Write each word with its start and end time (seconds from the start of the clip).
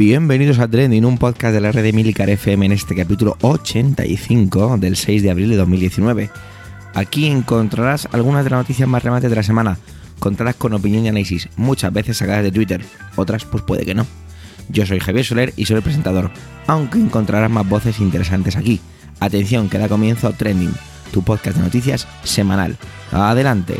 Bienvenidos 0.00 0.58
a 0.60 0.66
Trending, 0.66 1.04
un 1.04 1.18
podcast 1.18 1.52
de 1.52 1.60
la 1.60 1.72
red 1.72 1.82
de 1.82 1.92
Milicar 1.92 2.30
FM 2.30 2.64
en 2.64 2.72
este 2.72 2.96
capítulo 2.96 3.36
85 3.42 4.78
del 4.78 4.96
6 4.96 5.22
de 5.22 5.30
abril 5.30 5.50
de 5.50 5.56
2019. 5.56 6.30
Aquí 6.94 7.26
encontrarás 7.26 8.08
algunas 8.10 8.42
de 8.44 8.48
las 8.48 8.60
noticias 8.60 8.88
más 8.88 9.02
relevantes 9.02 9.28
de 9.28 9.36
la 9.36 9.42
semana, 9.42 9.78
contadas 10.18 10.54
con 10.54 10.72
opinión 10.72 11.04
y 11.04 11.08
análisis, 11.08 11.50
muchas 11.56 11.92
veces 11.92 12.16
sacadas 12.16 12.44
de 12.44 12.50
Twitter, 12.50 12.82
otras 13.16 13.44
pues 13.44 13.62
puede 13.62 13.84
que 13.84 13.94
no. 13.94 14.06
Yo 14.70 14.86
soy 14.86 15.00
Javier 15.00 15.26
Soler 15.26 15.52
y 15.58 15.66
soy 15.66 15.76
el 15.76 15.82
presentador, 15.82 16.30
aunque 16.66 16.98
encontrarás 16.98 17.50
más 17.50 17.68
voces 17.68 18.00
interesantes 18.00 18.56
aquí. 18.56 18.80
Atención, 19.20 19.68
que 19.68 19.76
da 19.76 19.86
comienzo 19.86 20.32
Trending, 20.32 20.72
tu 21.12 21.22
podcast 21.22 21.58
de 21.58 21.64
noticias 21.64 22.08
semanal. 22.24 22.78
Adelante. 23.12 23.76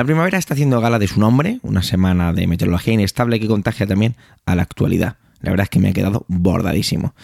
La 0.00 0.06
primavera 0.06 0.38
está 0.38 0.54
haciendo 0.54 0.80
gala 0.80 0.98
de 0.98 1.06
su 1.06 1.20
nombre, 1.20 1.58
una 1.60 1.82
semana 1.82 2.32
de 2.32 2.46
meteorología 2.46 2.94
inestable 2.94 3.38
que 3.38 3.46
contagia 3.46 3.86
también 3.86 4.16
a 4.46 4.56
la 4.56 4.62
actualidad. 4.62 5.18
La 5.42 5.50
verdad 5.50 5.64
es 5.64 5.68
que 5.68 5.78
me 5.78 5.90
ha 5.90 5.92
quedado 5.92 6.24
bordadísimo. 6.26 7.14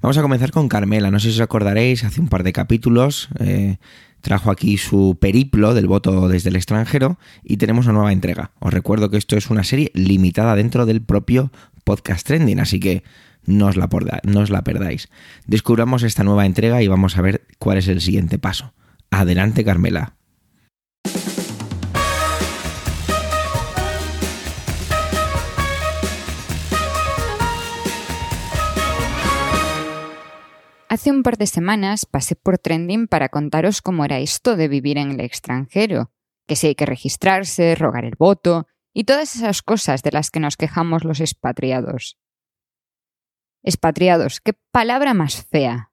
Vamos 0.00 0.18
a 0.18 0.22
comenzar 0.22 0.50
con 0.50 0.68
Carmela. 0.68 1.12
No 1.12 1.20
sé 1.20 1.28
si 1.28 1.36
os 1.36 1.40
acordaréis, 1.40 2.02
hace 2.02 2.20
un 2.20 2.26
par 2.26 2.42
de 2.42 2.52
capítulos 2.52 3.28
eh, 3.38 3.76
trajo 4.22 4.50
aquí 4.50 4.76
su 4.76 5.16
periplo 5.20 5.72
del 5.72 5.86
voto 5.86 6.26
desde 6.26 6.48
el 6.48 6.56
extranjero 6.56 7.16
y 7.44 7.58
tenemos 7.58 7.86
una 7.86 7.92
nueva 7.92 8.12
entrega. 8.12 8.50
Os 8.58 8.74
recuerdo 8.74 9.08
que 9.08 9.18
esto 9.18 9.36
es 9.36 9.48
una 9.48 9.62
serie 9.62 9.92
limitada 9.94 10.56
dentro 10.56 10.84
del 10.84 11.02
propio 11.02 11.52
podcast 11.84 12.26
trending, 12.26 12.58
así 12.58 12.80
que 12.80 13.04
no 13.44 13.66
os 13.66 13.76
la, 13.76 13.88
no 14.24 14.40
os 14.40 14.50
la 14.50 14.64
perdáis. 14.64 15.10
Descubramos 15.46 16.02
esta 16.02 16.24
nueva 16.24 16.44
entrega 16.44 16.82
y 16.82 16.88
vamos 16.88 17.18
a 17.18 17.22
ver 17.22 17.46
cuál 17.60 17.78
es 17.78 17.86
el 17.86 18.00
siguiente 18.00 18.40
paso. 18.40 18.72
Adelante, 19.12 19.64
Carmela. 19.64 20.16
Hace 30.96 31.10
un 31.10 31.22
par 31.22 31.36
de 31.36 31.46
semanas 31.46 32.06
pasé 32.06 32.36
por 32.36 32.56
Trending 32.56 33.06
para 33.06 33.28
contaros 33.28 33.82
cómo 33.82 34.06
era 34.06 34.18
esto 34.18 34.56
de 34.56 34.66
vivir 34.66 34.96
en 34.96 35.10
el 35.10 35.20
extranjero, 35.20 36.10
que 36.48 36.56
si 36.56 36.68
hay 36.68 36.74
que 36.74 36.86
registrarse, 36.86 37.74
rogar 37.74 38.06
el 38.06 38.14
voto 38.18 38.66
y 38.94 39.04
todas 39.04 39.36
esas 39.36 39.60
cosas 39.60 40.02
de 40.02 40.10
las 40.12 40.30
que 40.30 40.40
nos 40.40 40.56
quejamos 40.56 41.04
los 41.04 41.20
expatriados. 41.20 42.18
Expatriados, 43.62 44.40
qué 44.40 44.54
palabra 44.70 45.12
más 45.12 45.44
fea. 45.44 45.92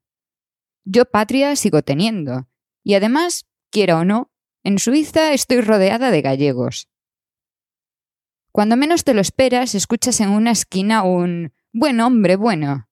Yo 0.85 1.03
patria 1.03 1.57
sigo 1.57 1.81
teniendo, 1.81 2.47
y 2.81 2.93
además, 2.93 3.45
quiera 3.71 3.99
o 3.99 4.05
no, 4.05 4.31
en 4.63 4.79
Suiza 4.79 5.33
estoy 5.33 5.59
rodeada 5.59 6.11
de 6.11 6.21
gallegos. 6.21 6.87
Cuando 8.53 8.77
menos 8.77 9.03
te 9.03 9.13
lo 9.13 9.19
esperas, 9.19 9.75
escuchas 9.75 10.21
en 10.21 10.29
una 10.29 10.51
esquina 10.51 11.03
un 11.03 11.51
buen 11.73 11.99
hombre 11.99 12.37
bueno, 12.37 12.87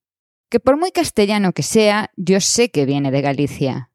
que 0.51 0.59
por 0.59 0.77
muy 0.77 0.91
castellano 0.91 1.53
que 1.53 1.63
sea, 1.63 2.11
yo 2.17 2.41
sé 2.41 2.71
que 2.71 2.85
viene 2.85 3.09
de 3.09 3.21
Galicia. 3.21 3.89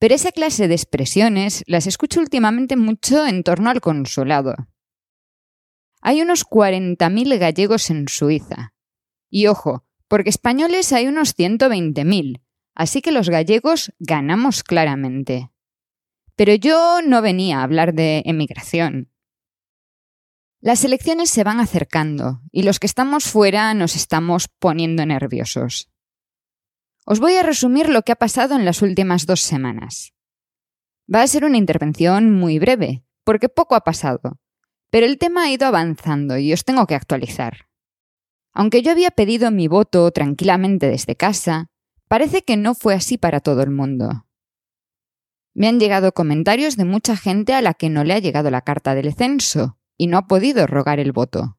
Pero 0.00 0.16
esa 0.16 0.32
clase 0.32 0.66
de 0.66 0.74
expresiones 0.74 1.62
las 1.68 1.86
escucho 1.86 2.18
últimamente 2.20 2.76
mucho 2.76 3.24
en 3.24 3.44
torno 3.44 3.70
al 3.70 3.80
consulado. 3.80 4.56
Hay 6.02 6.20
unos 6.20 6.44
40.000 6.44 7.38
gallegos 7.38 7.90
en 7.90 8.08
Suiza. 8.08 8.74
Y 9.30 9.46
ojo, 9.46 9.84
porque 10.08 10.30
españoles 10.30 10.92
hay 10.92 11.06
unos 11.06 11.38
120.000, 11.38 12.42
así 12.74 13.00
que 13.00 13.12
los 13.12 13.28
gallegos 13.28 13.92
ganamos 14.00 14.64
claramente. 14.64 15.52
Pero 16.34 16.54
yo 16.54 17.02
no 17.06 17.22
venía 17.22 17.60
a 17.60 17.62
hablar 17.62 17.94
de 17.94 18.22
emigración. 18.26 19.09
Las 20.62 20.84
elecciones 20.84 21.30
se 21.30 21.42
van 21.42 21.58
acercando 21.58 22.42
y 22.52 22.64
los 22.64 22.78
que 22.78 22.86
estamos 22.86 23.24
fuera 23.24 23.72
nos 23.72 23.96
estamos 23.96 24.48
poniendo 24.58 25.06
nerviosos. 25.06 25.90
Os 27.06 27.18
voy 27.18 27.34
a 27.36 27.42
resumir 27.42 27.88
lo 27.88 28.02
que 28.02 28.12
ha 28.12 28.16
pasado 28.16 28.56
en 28.56 28.66
las 28.66 28.82
últimas 28.82 29.24
dos 29.24 29.40
semanas. 29.40 30.12
Va 31.12 31.22
a 31.22 31.26
ser 31.26 31.46
una 31.46 31.56
intervención 31.56 32.30
muy 32.30 32.58
breve, 32.58 33.02
porque 33.24 33.48
poco 33.48 33.74
ha 33.74 33.80
pasado, 33.80 34.38
pero 34.90 35.06
el 35.06 35.16
tema 35.16 35.44
ha 35.44 35.50
ido 35.50 35.66
avanzando 35.66 36.36
y 36.36 36.52
os 36.52 36.64
tengo 36.64 36.86
que 36.86 36.94
actualizar. 36.94 37.70
Aunque 38.52 38.82
yo 38.82 38.92
había 38.92 39.10
pedido 39.10 39.50
mi 39.50 39.66
voto 39.66 40.10
tranquilamente 40.10 40.88
desde 40.90 41.16
casa, 41.16 41.70
parece 42.06 42.42
que 42.42 42.58
no 42.58 42.74
fue 42.74 42.92
así 42.92 43.16
para 43.16 43.40
todo 43.40 43.62
el 43.62 43.70
mundo. 43.70 44.26
Me 45.54 45.68
han 45.68 45.80
llegado 45.80 46.12
comentarios 46.12 46.76
de 46.76 46.84
mucha 46.84 47.16
gente 47.16 47.54
a 47.54 47.62
la 47.62 47.72
que 47.72 47.88
no 47.88 48.04
le 48.04 48.12
ha 48.12 48.18
llegado 48.18 48.50
la 48.50 48.60
carta 48.60 48.94
del 48.94 49.14
censo, 49.14 49.79
y 50.00 50.06
no 50.06 50.16
ha 50.16 50.26
podido 50.26 50.66
rogar 50.66 50.98
el 50.98 51.12
voto. 51.12 51.58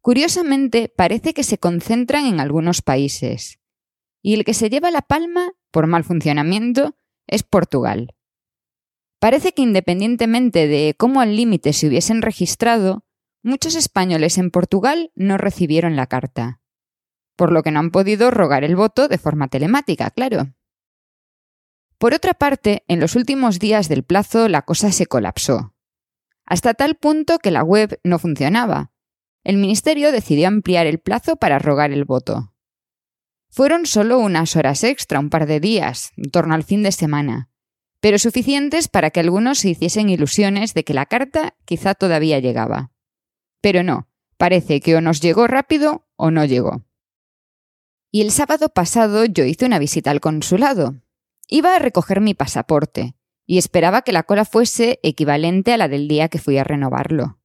Curiosamente, 0.00 0.88
parece 0.88 1.34
que 1.34 1.42
se 1.42 1.58
concentran 1.58 2.26
en 2.26 2.38
algunos 2.38 2.80
países, 2.80 3.58
y 4.22 4.34
el 4.34 4.44
que 4.44 4.54
se 4.54 4.70
lleva 4.70 4.92
la 4.92 5.02
palma, 5.02 5.50
por 5.72 5.88
mal 5.88 6.04
funcionamiento, 6.04 6.96
es 7.26 7.42
Portugal. 7.42 8.14
Parece 9.18 9.52
que 9.52 9.62
independientemente 9.62 10.68
de 10.68 10.94
cómo 10.96 11.20
al 11.20 11.34
límite 11.34 11.72
se 11.72 11.88
hubiesen 11.88 12.22
registrado, 12.22 13.04
muchos 13.42 13.74
españoles 13.74 14.38
en 14.38 14.52
Portugal 14.52 15.10
no 15.16 15.36
recibieron 15.36 15.96
la 15.96 16.06
carta, 16.06 16.60
por 17.34 17.50
lo 17.50 17.64
que 17.64 17.72
no 17.72 17.80
han 17.80 17.90
podido 17.90 18.30
rogar 18.30 18.62
el 18.62 18.76
voto 18.76 19.08
de 19.08 19.18
forma 19.18 19.48
telemática, 19.48 20.10
claro. 20.10 20.54
Por 21.98 22.14
otra 22.14 22.34
parte, 22.34 22.84
en 22.86 23.00
los 23.00 23.16
últimos 23.16 23.58
días 23.58 23.88
del 23.88 24.04
plazo 24.04 24.48
la 24.48 24.62
cosa 24.62 24.92
se 24.92 25.06
colapsó 25.06 25.73
hasta 26.46 26.74
tal 26.74 26.96
punto 26.96 27.38
que 27.38 27.50
la 27.50 27.62
web 27.62 28.00
no 28.04 28.18
funcionaba. 28.18 28.92
El 29.44 29.56
Ministerio 29.56 30.12
decidió 30.12 30.48
ampliar 30.48 30.86
el 30.86 30.98
plazo 30.98 31.36
para 31.36 31.58
rogar 31.58 31.92
el 31.92 32.04
voto. 32.04 32.54
Fueron 33.50 33.86
solo 33.86 34.18
unas 34.18 34.56
horas 34.56 34.82
extra, 34.82 35.20
un 35.20 35.30
par 35.30 35.46
de 35.46 35.60
días, 35.60 36.12
en 36.16 36.30
torno 36.30 36.54
al 36.54 36.64
fin 36.64 36.82
de 36.82 36.92
semana, 36.92 37.50
pero 38.00 38.18
suficientes 38.18 38.88
para 38.88 39.10
que 39.10 39.20
algunos 39.20 39.58
se 39.58 39.70
hiciesen 39.70 40.10
ilusiones 40.10 40.74
de 40.74 40.84
que 40.84 40.92
la 40.92 41.06
carta 41.06 41.54
quizá 41.64 41.94
todavía 41.94 42.38
llegaba. 42.38 42.90
Pero 43.60 43.82
no, 43.82 44.08
parece 44.36 44.80
que 44.80 44.96
o 44.96 45.00
nos 45.00 45.20
llegó 45.20 45.46
rápido 45.46 46.06
o 46.16 46.30
no 46.30 46.44
llegó. 46.44 46.84
Y 48.10 48.20
el 48.20 48.30
sábado 48.30 48.68
pasado 48.68 49.24
yo 49.24 49.44
hice 49.44 49.64
una 49.64 49.78
visita 49.78 50.10
al 50.10 50.20
consulado. 50.20 51.00
Iba 51.48 51.76
a 51.76 51.78
recoger 51.78 52.20
mi 52.20 52.34
pasaporte, 52.34 53.14
y 53.46 53.58
esperaba 53.58 54.02
que 54.02 54.12
la 54.12 54.22
cola 54.22 54.44
fuese 54.44 55.00
equivalente 55.02 55.72
a 55.72 55.76
la 55.76 55.88
del 55.88 56.08
día 56.08 56.28
que 56.28 56.38
fui 56.38 56.58
a 56.58 56.64
renovarlo. 56.64 57.38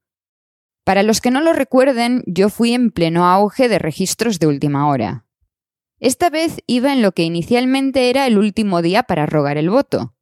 Para 0.83 1.03
los 1.03 1.21
que 1.21 1.31
no 1.31 1.41
lo 1.41 1.53
recuerden, 1.53 2.23
yo 2.25 2.49
fui 2.49 2.73
en 2.73 2.91
pleno 2.91 3.25
auge 3.27 3.69
de 3.69 3.79
registros 3.79 4.39
de 4.39 4.47
última 4.47 4.87
hora. 4.87 5.25
Esta 5.99 6.29
vez 6.29 6.63
iba 6.65 6.93
en 6.93 7.01
lo 7.01 7.11
que 7.11 7.23
inicialmente 7.23 8.09
era 8.09 8.25
el 8.25 8.37
último 8.37 8.81
día 8.81 9.03
para 9.03 9.25
rogar 9.25 9.57
el 9.57 9.69
voto. 9.69 10.15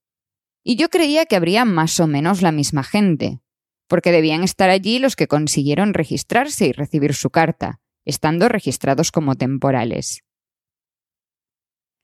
Y 0.64 0.76
yo 0.76 0.90
creía 0.90 1.26
que 1.26 1.36
habría 1.36 1.64
más 1.66 2.00
o 2.00 2.08
menos 2.08 2.42
la 2.42 2.52
misma 2.52 2.84
gente, 2.84 3.40
porque 3.88 4.12
debían 4.12 4.44
estar 4.44 4.70
allí 4.70 5.00
los 5.00 5.16
que 5.16 5.28
consiguieron 5.28 5.94
registrarse 5.94 6.68
y 6.68 6.72
recibir 6.73 7.14
su 7.14 7.30
carta, 7.30 7.80
estando 8.03 8.50
registrados 8.50 9.12
como 9.12 9.35
temporales. 9.35 10.23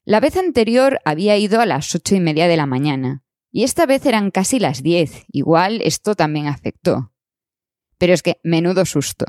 La 0.05 0.19
vez 0.19 0.37
anterior 0.37 0.99
había 1.03 1.37
ido 1.37 1.59
a 1.59 1.65
las 1.65 1.93
ocho 1.95 2.15
y 2.15 2.19
media 2.19 2.47
de 2.47 2.57
la 2.57 2.65
mañana, 2.65 3.23
y 3.55 3.63
esta 3.63 3.85
vez 3.85 4.03
eran 4.07 4.31
casi 4.31 4.59
las 4.59 4.81
diez, 4.81 5.25
igual 5.31 5.79
esto 5.83 6.15
también 6.15 6.47
afectó. 6.47 7.13
Pero 7.99 8.13
es 8.13 8.23
que 8.23 8.41
menudo 8.43 8.83
susto. 8.83 9.25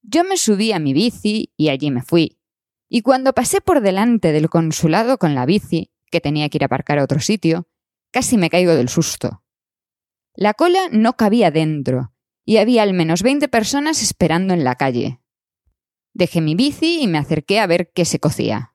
Yo 0.00 0.24
me 0.24 0.38
subí 0.38 0.72
a 0.72 0.78
mi 0.78 0.94
bici 0.94 1.52
y 1.58 1.68
allí 1.68 1.90
me 1.90 2.02
fui. 2.02 2.40
Y 2.88 3.02
cuando 3.02 3.34
pasé 3.34 3.60
por 3.60 3.82
delante 3.82 4.32
del 4.32 4.48
consulado 4.48 5.18
con 5.18 5.34
la 5.34 5.44
bici, 5.44 5.92
que 6.10 6.22
tenía 6.22 6.48
que 6.48 6.56
ir 6.56 6.64
a 6.64 6.66
aparcar 6.66 6.98
a 6.98 7.04
otro 7.04 7.20
sitio, 7.20 7.68
casi 8.10 8.38
me 8.38 8.48
caigo 8.48 8.74
del 8.74 8.88
susto. 8.88 9.44
La 10.34 10.54
cola 10.54 10.88
no 10.90 11.12
cabía 11.12 11.50
dentro, 11.50 12.14
y 12.46 12.56
había 12.56 12.82
al 12.82 12.94
menos 12.94 13.22
veinte 13.22 13.46
personas 13.46 14.02
esperando 14.02 14.54
en 14.54 14.64
la 14.64 14.76
calle. 14.76 15.20
Dejé 16.14 16.40
mi 16.40 16.54
bici 16.54 17.02
y 17.02 17.08
me 17.08 17.18
acerqué 17.18 17.60
a 17.60 17.66
ver 17.66 17.92
qué 17.92 18.06
se 18.06 18.18
cocía. 18.18 18.74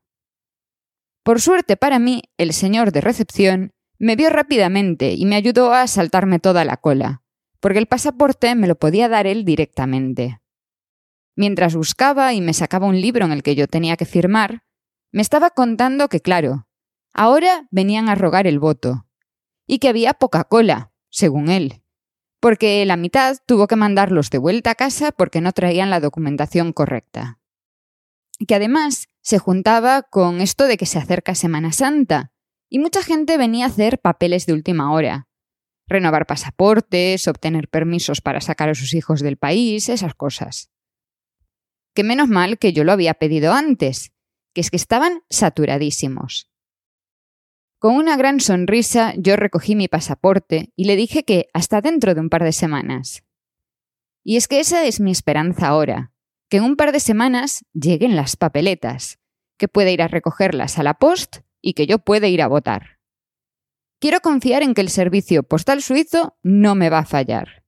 Por 1.23 1.41
suerte 1.41 1.75
para 1.75 1.97
mí, 1.97 2.21
el 2.37 2.53
señor 2.53 2.91
de 2.91 3.01
recepción 3.01 3.73
me 3.99 4.15
vio 4.15 4.29
rápidamente 4.29 5.13
y 5.13 5.25
me 5.25 5.35
ayudó 5.35 5.73
a 5.73 5.87
saltarme 5.87 6.39
toda 6.39 6.65
la 6.65 6.77
cola, 6.77 7.23
porque 7.59 7.79
el 7.79 7.87
pasaporte 7.87 8.53
me 8.55 8.67
lo 8.67 8.75
podía 8.75 9.09
dar 9.09 9.27
él 9.27 9.45
directamente. 9.45 10.39
Mientras 11.35 11.75
buscaba 11.75 12.33
y 12.33 12.41
me 12.41 12.53
sacaba 12.53 12.87
un 12.87 12.99
libro 12.99 13.25
en 13.25 13.31
el 13.31 13.43
que 13.43 13.55
yo 13.55 13.67
tenía 13.67 13.97
que 13.97 14.05
firmar, 14.05 14.63
me 15.11 15.21
estaba 15.21 15.51
contando 15.51 16.09
que, 16.09 16.19
claro, 16.19 16.67
ahora 17.13 17.67
venían 17.71 18.09
a 18.09 18.15
rogar 18.15 18.47
el 18.47 18.59
voto, 18.59 19.07
y 19.67 19.79
que 19.79 19.89
había 19.89 20.13
poca 20.13 20.45
cola, 20.45 20.91
según 21.09 21.49
él, 21.49 21.83
porque 22.39 22.85
la 22.85 22.97
mitad 22.97 23.37
tuvo 23.45 23.67
que 23.67 23.75
mandarlos 23.75 24.29
de 24.29 24.37
vuelta 24.37 24.71
a 24.71 24.75
casa 24.75 25.11
porque 25.11 25.41
no 25.41 25.51
traían 25.51 25.89
la 25.89 25.99
documentación 25.99 26.73
correcta. 26.73 27.39
Que 28.47 28.55
además 28.55 29.09
se 29.21 29.39
juntaba 29.39 30.03
con 30.03 30.41
esto 30.41 30.65
de 30.65 30.77
que 30.77 30.85
se 30.85 30.99
acerca 30.99 31.35
Semana 31.35 31.71
Santa, 31.71 32.31
y 32.69 32.79
mucha 32.79 33.01
gente 33.03 33.37
venía 33.37 33.65
a 33.65 33.69
hacer 33.69 33.99
papeles 33.99 34.45
de 34.45 34.53
última 34.53 34.91
hora. 34.91 35.27
Renovar 35.87 36.25
pasaportes, 36.25 37.27
obtener 37.27 37.69
permisos 37.69 38.21
para 38.21 38.41
sacar 38.41 38.69
a 38.69 38.75
sus 38.75 38.93
hijos 38.93 39.21
del 39.21 39.37
país, 39.37 39.89
esas 39.89 40.15
cosas. 40.15 40.69
Que 41.93 42.03
menos 42.03 42.27
mal 42.27 42.57
que 42.57 42.73
yo 42.73 42.83
lo 42.83 42.91
había 42.91 43.13
pedido 43.13 43.53
antes, 43.53 44.11
que 44.53 44.61
es 44.61 44.69
que 44.69 44.77
estaban 44.77 45.21
saturadísimos. 45.29 46.51
Con 47.79 47.95
una 47.95 48.17
gran 48.17 48.39
sonrisa 48.39 49.13
yo 49.17 49.35
recogí 49.35 49.75
mi 49.75 49.87
pasaporte 49.87 50.73
y 50.75 50.85
le 50.85 50.95
dije 50.95 51.23
que 51.23 51.47
hasta 51.53 51.79
dentro 51.79 52.15
de 52.15 52.21
un 52.21 52.29
par 52.29 52.43
de 52.43 52.51
semanas. 52.51 53.23
Y 54.23 54.35
es 54.35 54.47
que 54.47 54.59
esa 54.59 54.85
es 54.85 54.99
mi 54.99 55.11
esperanza 55.11 55.67
ahora, 55.67 56.11
que 56.49 56.57
en 56.57 56.63
un 56.63 56.75
par 56.75 56.91
de 56.91 56.99
semanas 56.99 57.63
lleguen 57.73 58.15
las 58.15 58.35
papeletas, 58.35 59.19
que 59.57 59.67
pueda 59.67 59.91
ir 59.91 60.01
a 60.01 60.07
recogerlas 60.07 60.79
a 60.79 60.83
la 60.83 60.95
post 60.95 61.37
y 61.61 61.73
que 61.73 61.87
yo 61.87 61.99
pueda 61.99 62.27
ir 62.27 62.41
a 62.41 62.47
votar. 62.47 62.99
Quiero 63.99 64.19
confiar 64.21 64.61
en 64.61 64.73
que 64.73 64.81
el 64.81 64.89
servicio 64.89 65.43
postal 65.43 65.81
suizo 65.81 66.37
no 66.43 66.75
me 66.75 66.89
va 66.89 66.99
a 66.99 67.05
fallar. 67.05 67.63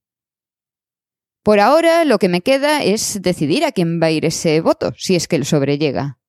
Por 1.43 1.59
ahora 1.59 2.05
lo 2.05 2.19
que 2.19 2.29
me 2.29 2.41
queda 2.41 2.83
es 2.83 3.21
decidir 3.21 3.65
a 3.65 3.71
quién 3.71 3.99
va 4.01 4.07
a 4.07 4.11
ir 4.11 4.25
ese 4.25 4.61
voto, 4.61 4.93
si 4.97 5.15
es 5.15 5.27
que 5.27 5.35
el 5.35 5.45
sobrellega. 5.45 6.19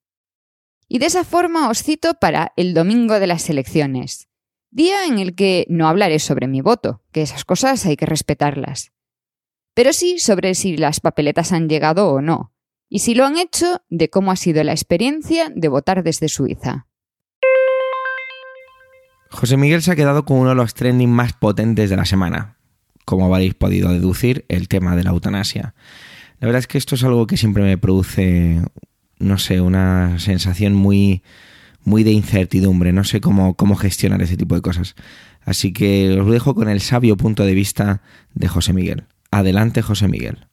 Y 0.88 0.98
de 0.98 1.06
esa 1.06 1.24
forma 1.24 1.68
os 1.68 1.82
cito 1.82 2.14
para 2.14 2.52
el 2.56 2.74
domingo 2.74 3.20
de 3.20 3.26
las 3.26 3.50
elecciones, 3.50 4.28
día 4.70 5.04
en 5.06 5.18
el 5.18 5.34
que 5.34 5.66
no 5.68 5.88
hablaré 5.88 6.18
sobre 6.18 6.48
mi 6.48 6.62
voto, 6.62 7.02
que 7.12 7.22
esas 7.22 7.44
cosas 7.44 7.84
hay 7.86 7.96
que 7.96 8.06
respetarlas, 8.06 8.92
pero 9.74 9.92
sí 9.92 10.18
sobre 10.18 10.54
si 10.54 10.76
las 10.76 11.00
papeletas 11.00 11.52
han 11.52 11.68
llegado 11.68 12.10
o 12.10 12.20
no, 12.20 12.52
y 12.88 13.00
si 13.00 13.14
lo 13.14 13.24
han 13.24 13.36
hecho, 13.36 13.82
de 13.88 14.10
cómo 14.10 14.32
ha 14.32 14.36
sido 14.36 14.64
la 14.64 14.72
experiencia 14.72 15.50
de 15.54 15.68
votar 15.68 16.02
desde 16.02 16.28
Suiza. 16.28 16.88
José 19.30 19.56
Miguel 19.56 19.82
se 19.82 19.92
ha 19.92 19.96
quedado 19.96 20.24
con 20.24 20.38
uno 20.38 20.50
de 20.50 20.56
los 20.56 20.74
trending 20.74 21.10
más 21.10 21.32
potentes 21.32 21.90
de 21.90 21.96
la 21.96 22.04
semana, 22.04 22.56
como 23.04 23.26
habréis 23.26 23.54
podido 23.54 23.90
deducir, 23.90 24.44
el 24.48 24.68
tema 24.68 24.96
de 24.96 25.04
la 25.04 25.10
eutanasia. 25.10 25.74
La 26.40 26.46
verdad 26.46 26.60
es 26.60 26.66
que 26.66 26.78
esto 26.78 26.94
es 26.94 27.04
algo 27.04 27.26
que 27.26 27.36
siempre 27.36 27.62
me 27.62 27.78
produce 27.78 28.60
no 29.20 29.38
sé, 29.38 29.60
una 29.60 30.18
sensación 30.18 30.74
muy, 30.74 31.22
muy 31.84 32.02
de 32.02 32.10
incertidumbre. 32.10 32.92
No 32.92 33.04
sé 33.04 33.20
cómo, 33.20 33.54
cómo 33.54 33.76
gestionar 33.76 34.20
ese 34.22 34.36
tipo 34.36 34.56
de 34.56 34.62
cosas. 34.62 34.96
Así 35.44 35.72
que 35.72 36.18
os 36.18 36.30
dejo 36.30 36.54
con 36.54 36.68
el 36.68 36.80
sabio 36.80 37.16
punto 37.16 37.44
de 37.44 37.54
vista 37.54 38.02
de 38.34 38.48
José 38.48 38.72
Miguel. 38.72 39.04
Adelante, 39.30 39.82
José 39.82 40.08
Miguel. 40.08 40.46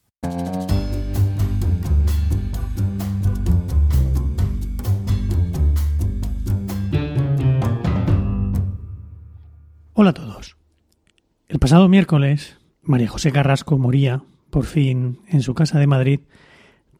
Hola 9.99 10.11
a 10.11 10.13
todos. 10.13 10.57
El 11.47 11.57
pasado 11.57 11.89
miércoles, 11.89 12.59
María 12.83 13.07
José 13.07 13.31
Carrasco 13.31 13.79
moría, 13.79 14.21
por 14.51 14.65
fin, 14.65 15.21
en 15.27 15.41
su 15.41 15.55
casa 15.55 15.79
de 15.79 15.88
Madrid 15.88 16.19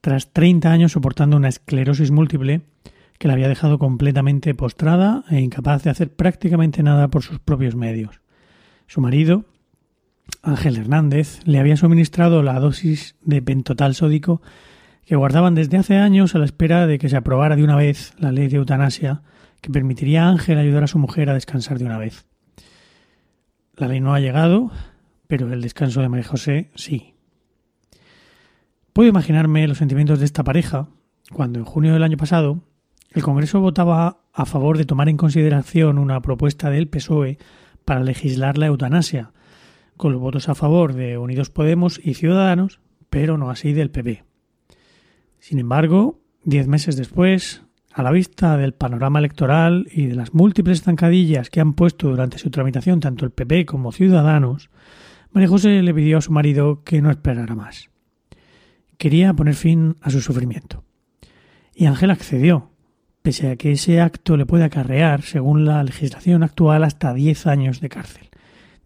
tras 0.02 0.34
30 0.34 0.72
años 0.72 0.94
soportando 0.94 1.38
una 1.38 1.48
esclerosis 1.48 2.10
múltiple 2.10 2.62
que 3.20 3.28
la 3.28 3.36
había 3.36 3.50
dejado 3.50 3.78
completamente 3.78 4.56
postrada 4.56 5.24
e 5.30 5.42
incapaz 5.42 5.84
de 5.84 5.92
hacer 5.92 6.16
prácticamente 6.16 6.82
nada 6.82 7.10
por 7.10 7.22
sus 7.22 7.38
propios 7.38 7.76
medios. 7.76 8.20
Su 8.88 9.00
marido, 9.00 9.46
Ángel 10.42 10.78
Hernández, 10.78 11.42
le 11.46 11.60
había 11.60 11.78
suministrado 11.78 12.42
la 12.42 12.60
dosis 12.60 13.16
de 13.22 13.44
pentotal 13.44 13.94
sódico 13.94 14.42
que 15.06 15.16
guardaban 15.16 15.54
desde 15.54 15.78
hace 15.78 15.98
años 15.98 16.34
a 16.34 16.40
la 16.40 16.46
espera 16.46 16.88
de 16.88 16.98
que 16.98 17.10
se 17.10 17.18
aprobara 17.18 17.56
de 17.56 17.64
una 17.64 17.76
vez 17.76 18.16
la 18.18 18.32
ley 18.32 18.48
de 18.48 18.58
eutanasia 18.58 19.22
que 19.62 19.70
permitiría 19.70 20.24
a 20.26 20.30
Ángel 20.30 20.58
ayudar 20.58 20.84
a 20.84 20.88
su 20.88 20.98
mujer 20.98 21.30
a 21.30 21.36
descansar 21.36 21.78
de 21.78 21.86
una 21.86 22.00
vez. 22.00 22.26
La 23.78 23.88
ley 23.88 24.00
no 24.00 24.16
ha 24.16 24.20
llegado, 24.20 24.72
pero 25.28 25.54
el 25.54 25.62
descanso 25.62 26.02
de 26.02 26.10
María 26.10 26.26
José 26.26 26.72
sí. 26.74 27.14
Puedo 28.92 29.08
imaginarme 29.08 29.68
los 29.68 29.78
sentimientos 29.78 30.18
de 30.18 30.26
esta 30.26 30.44
pareja 30.44 30.88
cuando 31.32 31.60
en 31.60 31.66
junio 31.66 31.94
del 31.94 32.02
año 32.02 32.18
pasado 32.18 32.64
el 33.12 33.22
Congreso 33.22 33.62
votaba 33.62 34.24
a 34.34 34.46
favor 34.46 34.80
de 34.80 34.86
tomar 34.86 35.10
en 35.10 35.18
consideración 35.18 36.00
una 36.00 36.22
propuesta 36.22 36.72
del 36.72 36.88
PSOE 36.88 37.38
para 37.86 38.04
legislar 38.04 38.58
la 38.58 38.66
eutanasia, 38.66 39.32
con 39.96 40.12
los 40.12 40.22
votos 40.22 40.50
a 40.50 40.56
favor 40.56 40.94
de 40.94 41.20
Unidos 41.20 41.52
Podemos 41.52 42.02
y 42.04 42.16
Ciudadanos, 42.16 42.80
pero 43.12 43.38
no 43.38 43.52
así 43.52 43.74
del 43.74 43.92
PP. 43.92 44.24
Sin 45.38 45.60
embargo, 45.60 46.20
diez 46.44 46.68
meses 46.68 46.98
después, 46.98 47.64
a 47.98 48.04
la 48.04 48.12
vista 48.12 48.58
del 48.58 48.74
panorama 48.74 49.20
electoral 49.20 49.88
y 49.92 50.06
de 50.06 50.16
las 50.16 50.34
múltiples 50.34 50.84
zancadillas 50.84 51.50
que 51.50 51.62
han 51.62 51.74
puesto 51.74 52.10
durante 52.10 52.38
su 52.38 52.50
tramitación 52.50 53.00
tanto 53.00 53.26
el 53.26 53.32
PP 53.32 53.66
como 53.66 53.92
Ciudadanos, 53.92 54.70
María 55.32 55.50
José 55.50 55.82
le 55.82 55.94
pidió 55.94 56.18
a 56.18 56.22
su 56.22 56.32
marido 56.32 56.84
que 56.84 57.02
no 57.02 57.10
esperara 57.10 57.56
más 57.56 57.90
quería 58.98 59.34
poner 59.34 59.56
fin 59.56 59.96
a 60.02 60.10
su 60.10 60.22
sufrimiento. 60.22 60.84
Y 61.74 61.86
Ángel 61.86 62.12
accedió, 62.12 62.72
pese 63.22 63.52
a 63.52 63.56
que 63.56 63.72
ese 63.72 64.02
acto 64.02 64.38
le 64.38 64.46
puede 64.46 64.64
acarrear, 64.64 65.22
según 65.22 65.66
la 65.66 65.84
legislación 65.84 66.44
actual, 66.44 66.84
hasta 66.84 67.14
10 67.14 67.48
años 67.48 67.80
de 67.80 67.90
cárcel. 67.90 68.30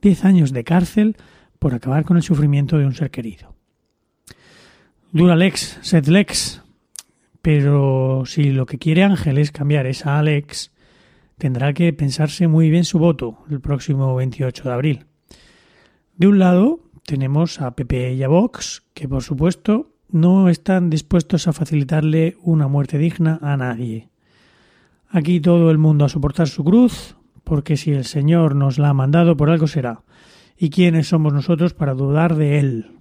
10 0.01 0.25
años 0.25 0.51
de 0.51 0.63
cárcel 0.63 1.15
por 1.59 1.73
acabar 1.73 2.03
con 2.03 2.17
el 2.17 2.23
sufrimiento 2.23 2.77
de 2.77 2.85
un 2.85 2.93
ser 2.93 3.11
querido. 3.11 3.55
Dura 5.11 5.35
lex, 5.35 5.79
sed 5.81 6.07
lex. 6.07 6.60
Pero 7.41 8.23
si 8.25 8.51
lo 8.51 8.65
que 8.65 8.77
quiere 8.77 9.03
Ángel 9.03 9.37
es 9.37 9.51
cambiar 9.51 9.87
esa 9.87 10.19
Alex, 10.19 10.71
tendrá 11.37 11.73
que 11.73 11.91
pensarse 11.93 12.47
muy 12.47 12.69
bien 12.69 12.85
su 12.85 12.99
voto 12.99 13.39
el 13.49 13.61
próximo 13.61 14.15
28 14.15 14.63
de 14.63 14.73
abril. 14.73 15.05
De 16.15 16.27
un 16.27 16.39
lado 16.39 16.79
tenemos 17.05 17.61
a 17.61 17.71
PP 17.75 18.13
y 18.13 18.23
a 18.23 18.27
Vox, 18.27 18.83
que 18.93 19.07
por 19.07 19.23
supuesto 19.23 19.91
no 20.09 20.49
están 20.49 20.89
dispuestos 20.89 21.47
a 21.47 21.53
facilitarle 21.53 22.37
una 22.43 22.67
muerte 22.67 22.97
digna 22.97 23.39
a 23.41 23.57
nadie. 23.57 24.09
Aquí 25.09 25.39
todo 25.41 25.71
el 25.71 25.77
mundo 25.77 26.05
a 26.05 26.09
soportar 26.09 26.47
su 26.47 26.63
cruz, 26.63 27.15
porque 27.43 27.75
si 27.75 27.91
el 27.91 28.05
Señor 28.05 28.55
nos 28.55 28.77
la 28.77 28.89
ha 28.89 28.93
mandado, 28.93 29.35
por 29.35 29.49
algo 29.49 29.67
será. 29.67 30.03
¿Y 30.57 30.69
quiénes 30.69 31.07
somos 31.07 31.33
nosotros 31.33 31.73
para 31.73 31.93
dudar 31.93 32.35
de 32.35 32.59
Él? 32.59 33.00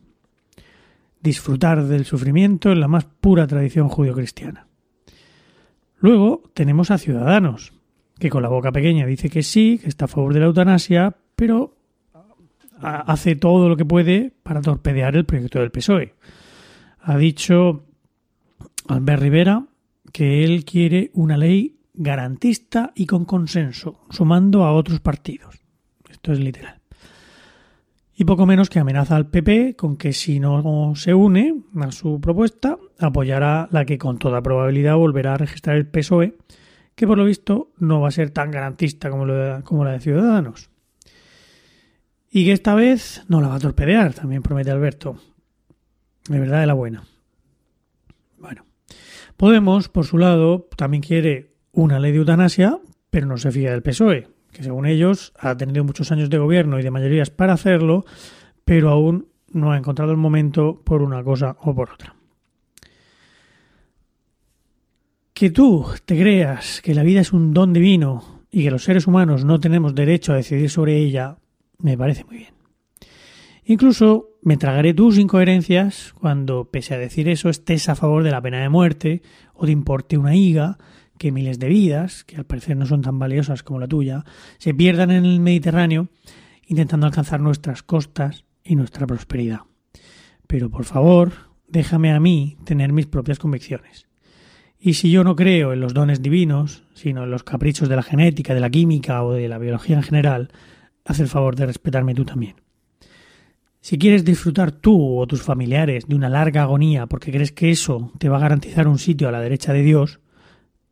Disfrutar 1.22 1.84
del 1.84 2.04
sufrimiento 2.04 2.72
en 2.72 2.80
la 2.80 2.88
más 2.88 3.04
pura 3.04 3.46
tradición 3.46 3.88
judio-cristiana. 3.88 4.66
Luego 5.98 6.42
tenemos 6.54 6.90
a 6.90 6.98
Ciudadanos, 6.98 7.72
que 8.18 8.30
con 8.30 8.42
la 8.42 8.48
boca 8.48 8.72
pequeña 8.72 9.06
dice 9.06 9.28
que 9.28 9.42
sí, 9.42 9.78
que 9.82 9.88
está 9.88 10.06
a 10.06 10.08
favor 10.08 10.32
de 10.32 10.40
la 10.40 10.46
eutanasia, 10.46 11.16
pero 11.36 11.76
hace 12.80 13.36
todo 13.36 13.68
lo 13.68 13.76
que 13.76 13.84
puede 13.84 14.32
para 14.42 14.62
torpedear 14.62 15.14
el 15.14 15.26
proyecto 15.26 15.58
del 15.58 15.70
PSOE 15.70 16.14
ha 17.02 17.16
dicho 17.16 17.84
Albert 18.88 19.22
Rivera 19.22 19.66
que 20.12 20.44
él 20.44 20.64
quiere 20.64 21.10
una 21.14 21.36
ley 21.36 21.78
garantista 21.94 22.92
y 22.94 23.06
con 23.06 23.24
consenso, 23.24 24.00
sumando 24.10 24.64
a 24.64 24.72
otros 24.72 25.00
partidos. 25.00 25.60
Esto 26.08 26.32
es 26.32 26.40
literal. 26.40 26.79
Y 28.20 28.26
poco 28.26 28.44
menos 28.44 28.68
que 28.68 28.78
amenaza 28.78 29.16
al 29.16 29.30
PP 29.30 29.76
con 29.76 29.96
que 29.96 30.12
si 30.12 30.40
no 30.40 30.92
se 30.94 31.14
une 31.14 31.62
a 31.80 31.90
su 31.90 32.20
propuesta, 32.20 32.76
apoyará 32.98 33.66
la 33.72 33.86
que 33.86 33.96
con 33.96 34.18
toda 34.18 34.42
probabilidad 34.42 34.96
volverá 34.96 35.32
a 35.32 35.38
registrar 35.38 35.76
el 35.76 35.86
PSOE, 35.86 36.36
que 36.94 37.06
por 37.06 37.16
lo 37.16 37.24
visto 37.24 37.72
no 37.78 38.02
va 38.02 38.08
a 38.08 38.10
ser 38.10 38.28
tan 38.28 38.50
garantista 38.50 39.08
como, 39.08 39.24
como 39.64 39.86
la 39.86 39.92
de 39.92 40.00
Ciudadanos. 40.00 40.68
Y 42.30 42.44
que 42.44 42.52
esta 42.52 42.74
vez 42.74 43.24
no 43.28 43.40
la 43.40 43.48
va 43.48 43.54
a 43.54 43.60
torpedear, 43.60 44.12
también 44.12 44.42
promete 44.42 44.70
Alberto. 44.70 45.16
De 46.28 46.38
verdad 46.38 46.60
de 46.60 46.66
la 46.66 46.74
buena. 46.74 47.04
Bueno. 48.38 48.66
Podemos, 49.38 49.88
por 49.88 50.04
su 50.04 50.18
lado, 50.18 50.68
también 50.76 51.02
quiere 51.02 51.54
una 51.72 51.98
ley 51.98 52.12
de 52.12 52.18
eutanasia, 52.18 52.80
pero 53.08 53.26
no 53.26 53.38
se 53.38 53.50
fía 53.50 53.70
del 53.70 53.80
PSOE, 53.80 54.28
que 54.52 54.62
según 54.62 54.86
ellos 54.86 55.32
ha 55.38 55.56
tenido 55.56 55.84
muchos 55.84 56.12
años 56.12 56.30
de 56.30 56.38
gobierno 56.38 56.78
y 56.78 56.82
de 56.82 56.90
mayorías 56.90 57.30
para 57.30 57.52
hacerlo, 57.52 58.04
pero 58.64 58.90
aún 58.90 59.28
no 59.52 59.72
ha 59.72 59.78
encontrado 59.78 60.12
el 60.12 60.16
momento 60.16 60.80
por 60.84 61.02
una 61.02 61.22
cosa 61.22 61.56
o 61.60 61.74
por 61.74 61.90
otra. 61.90 62.14
Que 65.32 65.50
tú 65.50 65.86
te 66.04 66.18
creas 66.18 66.82
que 66.82 66.94
la 66.94 67.02
vida 67.02 67.20
es 67.20 67.32
un 67.32 67.54
don 67.54 67.72
divino 67.72 68.44
y 68.50 68.64
que 68.64 68.70
los 68.70 68.84
seres 68.84 69.06
humanos 69.06 69.44
no 69.44 69.58
tenemos 69.60 69.94
derecho 69.94 70.32
a 70.32 70.36
decidir 70.36 70.70
sobre 70.70 70.98
ella, 70.98 71.38
me 71.78 71.96
parece 71.96 72.24
muy 72.24 72.38
bien. 72.38 72.54
Incluso 73.64 74.30
me 74.42 74.56
tragaré 74.56 74.94
tus 74.94 75.18
incoherencias 75.18 76.12
cuando, 76.18 76.70
pese 76.70 76.94
a 76.94 76.98
decir 76.98 77.28
eso, 77.28 77.48
estés 77.48 77.88
a 77.88 77.94
favor 77.94 78.22
de 78.24 78.30
la 78.30 78.42
pena 78.42 78.60
de 78.60 78.68
muerte 78.68 79.22
o 79.54 79.66
de 79.66 79.72
importe 79.72 80.18
una 80.18 80.34
higa 80.34 80.78
que 81.20 81.32
miles 81.32 81.58
de 81.58 81.68
vidas, 81.68 82.24
que 82.24 82.36
al 82.36 82.46
parecer 82.46 82.78
no 82.78 82.86
son 82.86 83.02
tan 83.02 83.18
valiosas 83.18 83.62
como 83.62 83.78
la 83.78 83.86
tuya, 83.86 84.24
se 84.56 84.72
pierdan 84.72 85.10
en 85.10 85.26
el 85.26 85.38
Mediterráneo 85.38 86.08
intentando 86.66 87.06
alcanzar 87.06 87.40
nuestras 87.40 87.82
costas 87.82 88.46
y 88.64 88.74
nuestra 88.74 89.06
prosperidad. 89.06 89.60
Pero 90.46 90.70
por 90.70 90.86
favor, 90.86 91.32
déjame 91.68 92.10
a 92.10 92.20
mí 92.20 92.56
tener 92.64 92.94
mis 92.94 93.06
propias 93.06 93.38
convicciones. 93.38 94.08
Y 94.78 94.94
si 94.94 95.10
yo 95.10 95.22
no 95.22 95.36
creo 95.36 95.74
en 95.74 95.80
los 95.80 95.92
dones 95.92 96.22
divinos, 96.22 96.84
sino 96.94 97.24
en 97.24 97.30
los 97.30 97.44
caprichos 97.44 97.90
de 97.90 97.96
la 97.96 98.02
genética, 98.02 98.54
de 98.54 98.60
la 98.60 98.70
química 98.70 99.22
o 99.22 99.34
de 99.34 99.46
la 99.46 99.58
biología 99.58 99.96
en 99.96 100.02
general, 100.02 100.50
haz 101.04 101.20
el 101.20 101.28
favor 101.28 101.54
de 101.54 101.66
respetarme 101.66 102.14
tú 102.14 102.24
también. 102.24 102.56
Si 103.82 103.98
quieres 103.98 104.24
disfrutar 104.24 104.72
tú 104.72 105.18
o 105.18 105.26
tus 105.26 105.42
familiares 105.42 106.08
de 106.08 106.14
una 106.14 106.30
larga 106.30 106.62
agonía 106.62 107.04
porque 107.06 107.30
crees 107.30 107.52
que 107.52 107.70
eso 107.70 108.10
te 108.18 108.30
va 108.30 108.38
a 108.38 108.40
garantizar 108.40 108.88
un 108.88 108.98
sitio 108.98 109.28
a 109.28 109.32
la 109.32 109.42
derecha 109.42 109.74
de 109.74 109.82
Dios, 109.82 110.20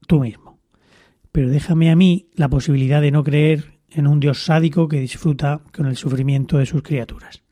tú 0.08 0.18
mismo. 0.18 0.58
Pero 1.30 1.48
déjame 1.50 1.92
a 1.92 1.96
mí 1.96 2.30
la 2.34 2.48
posibilidad 2.48 3.00
de 3.00 3.12
no 3.12 3.22
creer 3.22 3.78
en 3.90 4.08
un 4.08 4.18
Dios 4.18 4.42
sádico 4.42 4.88
que 4.88 4.98
disfruta 4.98 5.60
con 5.72 5.86
el 5.86 5.96
sufrimiento 5.96 6.58
de 6.58 6.66
sus 6.66 6.82
criaturas. 6.82 7.44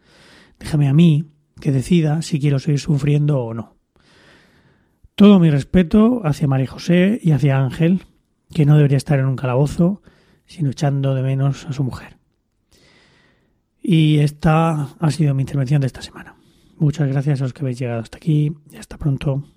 Déjame 0.59 0.89
a 0.89 0.95
mí 0.95 1.27
que 1.61 1.71
decida 1.71 2.23
si 2.23 2.41
quiero 2.41 2.59
seguir 2.59 2.81
sufriendo 2.81 3.41
o 3.41 3.55
no. 3.55 3.77
Todo 5.15 5.39
mi 5.39 5.51
respeto 5.51 6.23
hacia 6.25 6.49
María 6.49 6.67
José 6.67 7.21
y 7.23 7.31
hacia 7.31 7.59
Ángel, 7.59 8.03
que 8.53 8.67
no 8.67 8.77
debería 8.77 8.99
estar 8.99 9.19
en 9.19 9.27
un 9.27 9.37
calabozo, 9.37 10.03
sino 10.47 10.71
echando 10.71 11.15
de 11.15 11.23
menos 11.23 11.67
a 11.67 11.73
su 11.73 11.85
mujer. 11.85 12.19
Y 13.83 14.19
esta 14.19 14.97
ha 14.99 15.11
sido 15.11 15.35
mi 15.35 15.43
intervención 15.43 15.81
de 15.81 15.87
esta 15.87 16.03
semana. 16.03 16.37
Muchas 16.77 17.09
gracias 17.09 17.41
a 17.41 17.45
los 17.45 17.53
que 17.53 17.63
habéis 17.63 17.79
llegado 17.79 18.01
hasta 18.01 18.19
aquí 18.19 18.53
y 18.71 18.77
hasta 18.77 18.99
pronto. 18.99 19.56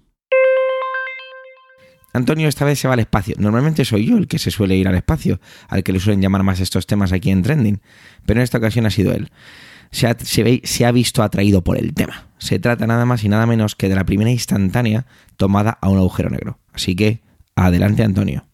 Antonio 2.14 2.48
esta 2.48 2.66
vez 2.66 2.80
se 2.80 2.88
va 2.88 2.96
al 2.96 3.00
espacio. 3.00 3.36
Normalmente 3.38 3.86
soy 3.86 4.06
yo 4.06 4.18
el 4.18 4.28
que 4.28 4.40
se 4.40 4.52
suele 4.52 4.76
ir 4.76 4.88
al 4.88 4.96
espacio, 4.96 5.40
al 5.68 5.84
que 5.84 5.94
le 5.94 6.00
suelen 6.00 6.22
llamar 6.22 6.44
más 6.44 6.60
estos 6.60 6.88
temas 6.88 7.12
aquí 7.12 7.30
en 7.30 7.44
Trending, 7.44 7.82
pero 8.26 8.40
en 8.40 8.44
esta 8.44 8.58
ocasión 8.58 8.86
ha 8.86 8.90
sido 8.90 9.14
él. 9.14 9.32
Se 9.92 10.08
ha, 10.08 10.16
se, 10.20 10.86
ha, 10.86 10.92
visto 10.92 11.24
atraído 11.24 11.64
por 11.64 11.78
el 11.78 11.94
tema. 11.94 12.28
Se 12.38 12.60
trata 12.60 12.86
nada 12.86 13.06
más 13.06 13.24
y 13.24 13.30
nada 13.30 13.48
menos 13.48 13.76
que 13.76 13.90
de 13.90 13.96
la 13.96 14.06
primera 14.06 14.30
instantánea 14.30 15.06
tomada 15.36 15.80
a 15.82 15.90
un 15.90 15.98
agujero 15.98 16.30
negro. 16.30 16.60
Así 16.74 16.96
que, 16.96 17.22
adelante 17.56 18.04
Antonio. 18.04 18.49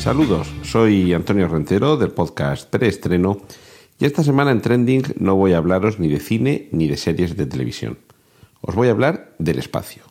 Saludos, 0.00 0.50
soy 0.62 1.12
Antonio 1.12 1.46
Rentero 1.46 1.98
del 1.98 2.12
podcast 2.12 2.70
Preestreno 2.70 3.42
y 3.98 4.06
esta 4.06 4.24
semana 4.24 4.50
en 4.50 4.62
Trending 4.62 5.02
no 5.18 5.36
voy 5.36 5.52
a 5.52 5.58
hablaros 5.58 5.98
ni 5.98 6.08
de 6.08 6.20
cine 6.20 6.70
ni 6.72 6.88
de 6.88 6.96
series 6.96 7.36
de 7.36 7.44
televisión. 7.44 7.98
Os 8.62 8.74
voy 8.74 8.88
a 8.88 8.92
hablar 8.92 9.34
del 9.38 9.58
espacio. 9.58 10.02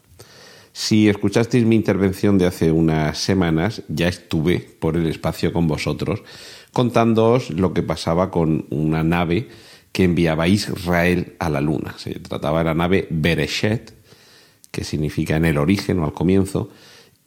Si 0.74 1.10
escuchasteis 1.10 1.66
mi 1.66 1.76
intervención 1.76 2.38
de 2.38 2.46
hace 2.46 2.72
unas 2.72 3.18
semanas, 3.18 3.82
ya 3.88 4.08
estuve 4.08 4.60
por 4.60 4.96
el 4.96 5.08
espacio 5.08 5.52
con 5.52 5.68
vosotros 5.68 6.22
contándoos 6.72 7.50
lo 7.50 7.74
que 7.74 7.82
pasaba 7.82 8.30
con 8.30 8.68
una 8.70 9.04
nave 9.04 9.50
que 9.92 10.04
enviaba 10.04 10.48
Israel 10.48 11.36
a 11.40 11.50
la 11.50 11.62
Luna. 11.62 11.96
Se 11.98 12.12
trataba 12.20 12.60
de 12.60 12.66
la 12.66 12.76
nave 12.76 13.08
Bereshet, 13.10 13.92
que 14.70 14.84
significa 14.84 15.36
en 15.36 15.46
el 15.46 15.58
origen 15.58 15.98
o 15.98 16.06
al 16.06 16.14
comienzo, 16.14 16.70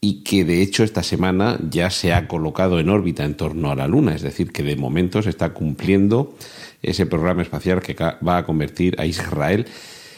y 0.05 0.25
que 0.25 0.45
de 0.45 0.63
hecho 0.63 0.83
esta 0.83 1.05
semana 1.05 1.61
ya 1.71 1.89
se 1.89 2.13
ha 2.13 2.27
colocado 2.27 2.81
en 2.81 2.91
órbita 2.91 3.25
en 3.25 3.37
torno 3.37 3.71
a 3.71 3.77
la 3.77 3.87
Luna, 3.87 4.17
es 4.17 4.23
decir, 4.23 4.51
que 4.51 4.65
de 4.65 4.75
momento 4.75 5.23
se 5.23 5.31
está 5.31 5.55
cumpliendo 5.55 6.37
ese 6.83 7.07
programa 7.07 7.43
espacial 7.43 7.81
que 7.81 7.95
va 7.95 8.37
a 8.37 8.45
convertir 8.45 9.01
a 9.01 9.07
Israel 9.07 9.65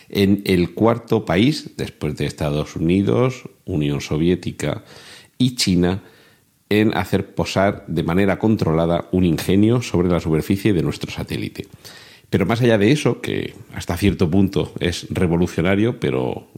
en 0.08 0.42
el 0.46 0.72
cuarto 0.72 1.26
país, 1.26 1.72
después 1.76 2.16
de 2.16 2.24
Estados 2.24 2.76
Unidos, 2.76 3.42
Unión 3.66 4.00
Soviética 4.00 4.84
y 5.36 5.54
China, 5.54 6.02
en 6.70 6.96
hacer 6.96 7.34
posar 7.34 7.84
de 7.86 8.04
manera 8.04 8.38
controlada 8.38 9.08
un 9.12 9.24
ingenio 9.24 9.82
sobre 9.82 10.08
la 10.08 10.20
superficie 10.20 10.72
de 10.72 10.82
nuestro 10.82 11.10
satélite. 11.10 11.66
Pero 12.30 12.46
más 12.46 12.62
allá 12.62 12.78
de 12.78 12.90
eso, 12.90 13.20
que 13.20 13.52
hasta 13.74 13.98
cierto 13.98 14.30
punto 14.30 14.72
es 14.80 15.06
revolucionario, 15.10 16.00
pero 16.00 16.48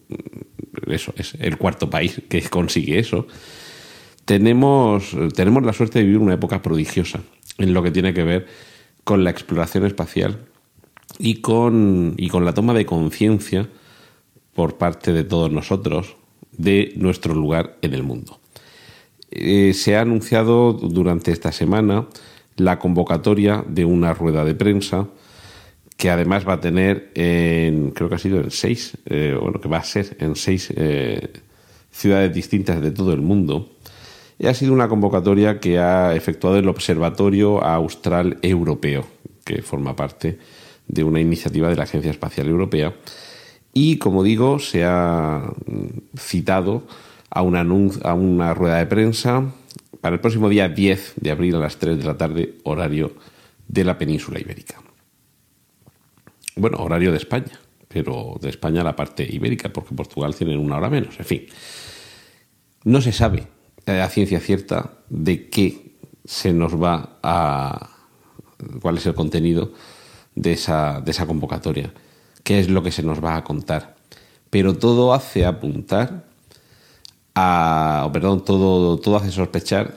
eso 0.87 1.13
es 1.17 1.35
el 1.41 1.57
cuarto 1.57 1.91
país 1.91 2.21
que 2.29 2.43
consigue 2.43 2.99
eso, 2.99 3.27
tenemos, 4.25 5.17
tenemos 5.35 5.65
la 5.65 5.73
suerte 5.73 6.01
de 6.01 6.05
vivir 6.05 6.19
una 6.19 6.35
época 6.35 6.61
prodigiosa 6.61 7.21
en 7.59 7.73
lo 7.73 7.83
que 7.83 7.91
tiene 7.91 8.13
que 8.13 8.25
ver 8.25 8.47
con 9.05 9.23
la 9.23 9.31
exploración 9.31 9.87
espacial 9.87 10.41
y 11.19 11.41
con, 11.41 12.15
y 12.17 12.29
con 12.29 12.45
la 12.45 12.53
toma 12.53 12.75
de 12.75 12.87
conciencia 12.87 13.69
por 14.55 14.79
parte 14.79 15.13
de 15.13 15.23
todos 15.23 15.53
nosotros 15.53 16.17
de 16.51 16.93
nuestro 16.97 17.35
lugar 17.35 17.77
en 17.83 17.95
el 17.95 18.03
mundo. 18.03 18.41
Eh, 19.31 19.73
se 19.75 19.97
ha 19.97 20.01
anunciado 20.01 20.73
durante 20.73 21.31
esta 21.31 21.53
semana 21.53 22.07
la 22.57 22.79
convocatoria 22.79 23.65
de 23.69 23.85
una 23.85 24.15
rueda 24.15 24.45
de 24.45 24.55
prensa 24.55 25.09
que 25.97 26.11
además 26.11 26.47
va 26.47 26.55
a 26.55 26.61
tener 26.61 27.11
en, 27.15 27.91
creo 27.91 28.09
que 28.09 28.17
ha 28.17 28.19
sido 28.19 28.39
en 28.39 28.51
seis, 28.51 28.97
eh, 29.07 29.37
bueno, 29.41 29.61
que 29.61 29.69
va 29.69 29.79
a 29.79 29.85
ser 29.85 30.17
en 30.21 30.37
seis 30.37 30.73
eh, 30.77 31.33
ciudades 31.91 32.35
distintas 32.35 32.81
de 32.83 32.91
todo 32.91 33.13
el 33.13 33.23
mundo. 33.23 33.71
Y 34.39 34.47
ha 34.47 34.55
sido 34.55 34.75
una 34.75 34.89
convocatoria 34.89 35.61
que 35.61 35.79
ha 35.79 36.15
efectuado 36.15 36.59
el 36.59 36.69
Observatorio 36.69 37.65
Austral 37.65 38.39
Europeo, 38.43 39.07
que 39.45 39.63
forma 39.63 39.97
parte 39.97 40.39
de 40.87 41.05
una 41.05 41.21
iniciativa 41.21 41.71
de 41.71 41.77
la 41.77 41.85
Agencia 41.85 42.11
Espacial 42.11 42.49
Europea. 42.49 42.95
Y, 43.73 43.97
como 43.97 44.23
digo, 44.23 44.59
se 44.59 44.85
ha 44.85 45.51
citado 46.19 46.87
a 47.31 47.41
una, 47.41 47.61
a 48.03 48.15
una 48.15 48.55
rueda 48.55 48.79
de 48.79 48.87
prensa 48.87 49.45
para 50.03 50.15
el 50.15 50.21
próximo 50.21 50.51
día 50.51 50.69
10 50.69 51.15
de 51.17 51.31
abril 51.31 51.57
a 51.57 51.61
las 51.61 51.79
3 51.79 51.99
de 51.99 52.05
la 52.05 52.17
tarde, 52.19 52.55
horario 52.65 53.15
de 53.67 53.85
la 53.85 53.97
península 53.97 54.39
ibérica. 54.39 54.86
Bueno, 56.59 56.79
horario 56.79 57.11
de 57.11 57.19
España, 57.19 57.53
pero 57.87 58.39
de 58.41 58.49
España 58.49 58.83
la 58.83 58.97
parte 58.97 59.29
ibérica, 59.31 59.71
porque 59.71 59.95
Portugal 59.95 60.35
tiene 60.35 60.57
una 60.57 60.79
hora 60.79 60.89
menos. 60.89 61.19
En 61.19 61.27
fin, 61.27 61.47
no 62.85 63.03
se 63.03 63.13
sabe 63.13 63.47
a 63.85 64.09
ciencia 64.09 64.41
cierta 64.41 64.93
de 65.11 65.51
qué 65.51 65.97
se 66.25 66.55
nos 66.55 66.83
va 66.83 67.19
a. 67.23 67.91
cuál 68.81 68.97
es 68.97 69.05
el 69.05 69.15
contenido 69.15 69.75
de 70.35 70.53
esa, 70.53 71.03
de 71.03 71.11
esa 71.11 71.27
convocatoria, 71.27 71.93
qué 72.43 72.59
es 72.59 72.71
lo 72.71 72.83
que 72.83 72.91
se 72.91 73.03
nos 73.03 73.23
va 73.23 73.37
a 73.37 73.45
contar. 73.45 73.97
Pero 74.49 74.79
todo 74.79 75.13
hace 75.13 75.45
apuntar 75.45 76.25
a. 77.35 78.09
perdón, 78.15 78.47
todo, 78.47 78.99
todo 78.99 79.17
hace 79.17 79.31
sospechar 79.31 79.95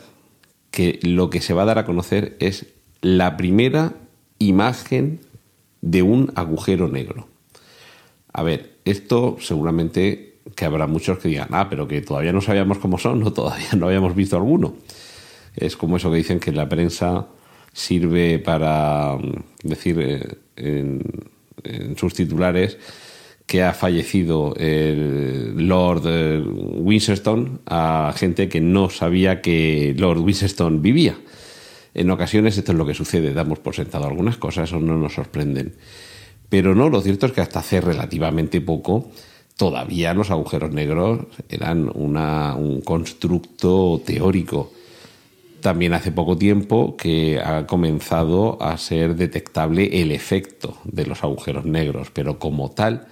que 0.72 1.00
lo 1.04 1.30
que 1.30 1.40
se 1.40 1.54
va 1.54 1.62
a 1.62 1.66
dar 1.66 1.80
a 1.80 1.86
conocer 1.86 2.36
es 2.42 2.66
la 3.02 3.38
primera 3.38 3.94
imagen 4.40 5.22
de 5.82 6.02
un 6.02 6.32
agujero 6.36 6.88
negro. 6.88 7.28
A 8.34 8.44
ver, 8.44 8.78
esto 8.86 9.38
seguramente 9.40 10.38
que 10.56 10.66
habrá 10.66 10.88
muchos 10.88 11.20
que 11.20 11.30
digan, 11.30 11.50
ah, 11.52 11.68
pero 11.70 11.88
que 11.88 12.02
todavía 12.02 12.34
no 12.34 12.42
sabíamos 12.42 12.80
cómo 12.80 12.98
son, 12.98 13.20
no, 13.20 13.34
todavía 13.34 13.70
no 13.78 13.88
habíamos 13.88 14.16
visto 14.16 14.36
alguno. 14.36 14.76
Es 15.56 15.76
como 15.78 15.98
eso 15.98 16.12
que 16.12 16.18
dicen 16.18 16.40
que 16.40 16.52
la 16.52 16.70
prensa 16.70 17.28
sirve 17.74 18.40
para 18.40 19.16
mm, 19.18 19.68
decir 19.68 20.00
eh, 20.00 20.36
en, 20.56 21.02
en 21.64 21.98
sus 21.98 22.14
titulares 22.14 22.78
que 23.50 23.64
ha 23.64 23.74
fallecido 23.74 24.54
el 24.58 25.68
Lord 25.68 26.04
eh, 26.06 26.40
Wincheston 26.40 27.62
a 27.66 28.14
gente 28.16 28.48
que 28.48 28.62
no 28.62 28.92
sabía 28.92 29.42
que 29.42 29.96
Lord 29.98 30.20
Wincheston 30.20 30.84
vivía. 30.84 31.18
En 31.94 32.12
ocasiones 32.12 32.58
esto 32.58 32.72
es 32.72 32.78
lo 32.78 32.86
que 32.86 32.94
sucede, 32.94 33.34
damos 33.34 33.60
por 33.60 33.76
sentado 33.76 34.06
algunas 34.06 34.38
cosas 34.38 34.72
o 34.74 34.80
no 34.80 34.98
nos 34.98 35.14
sorprenden. 35.14 35.76
Pero 36.50 36.76
no, 36.76 36.90
lo 36.90 37.02
cierto 37.02 37.26
es 37.26 37.32
que 37.32 37.42
hasta 37.42 37.60
hace 37.60 37.82
relativamente 37.82 38.62
poco 38.62 39.12
todavía 39.56 40.14
los 40.14 40.32
agujeros 40.32 40.72
negros 40.72 41.26
eran 41.50 41.92
una, 41.94 42.56
un 42.56 42.82
constructo 42.82 44.02
teórico. 44.06 44.72
También 45.62 45.94
hace 45.94 46.14
poco 46.14 46.38
tiempo 46.38 46.96
que 46.96 47.40
ha 47.40 47.68
comenzado 47.68 48.62
a 48.62 48.78
ser 48.78 49.16
detectable 49.16 50.02
el 50.02 50.12
efecto 50.12 50.78
de 50.86 51.06
los 51.06 51.24
agujeros 51.24 51.66
negros, 51.66 52.10
pero 52.12 52.40
como 52.40 52.72
tal, 52.72 53.08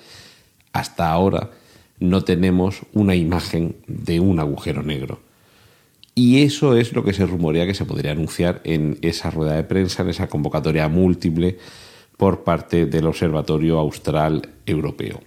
hasta 0.72 1.12
ahora 1.12 1.52
no 2.00 2.24
tenemos 2.24 2.82
una 2.94 3.16
imagen 3.16 3.76
de 3.88 4.22
un 4.22 4.40
agujero 4.40 4.84
negro. 4.84 5.27
Y 6.18 6.42
eso 6.42 6.76
es 6.76 6.94
lo 6.94 7.04
que 7.04 7.14
se 7.14 7.28
rumorea 7.28 7.68
que 7.68 7.76
se 7.76 7.86
podría 7.86 8.14
anunciar 8.14 8.60
en 8.64 8.98
esa 9.04 9.30
rueda 9.30 9.54
de 9.54 9.64
prensa, 9.64 10.02
en 10.02 10.10
esa 10.10 10.28
convocatoria 10.28 10.88
múltiple 10.88 11.60
por 12.18 12.44
parte 12.44 12.88
del 12.88 13.06
Observatorio 13.06 13.78
Austral 13.78 14.50
Europeo. 14.66 15.22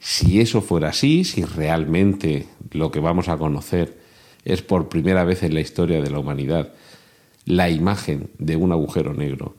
Si 0.00 0.40
eso 0.40 0.60
fuera 0.60 0.88
así, 0.88 1.22
si 1.22 1.44
realmente 1.44 2.48
lo 2.72 2.90
que 2.90 2.98
vamos 2.98 3.28
a 3.28 3.36
conocer 3.36 3.96
es 4.44 4.60
por 4.60 4.88
primera 4.88 5.22
vez 5.22 5.44
en 5.44 5.54
la 5.54 5.60
historia 5.60 6.02
de 6.02 6.10
la 6.10 6.18
humanidad 6.18 6.72
la 7.44 7.70
imagen 7.70 8.30
de 8.38 8.56
un 8.56 8.72
agujero 8.72 9.14
negro. 9.14 9.54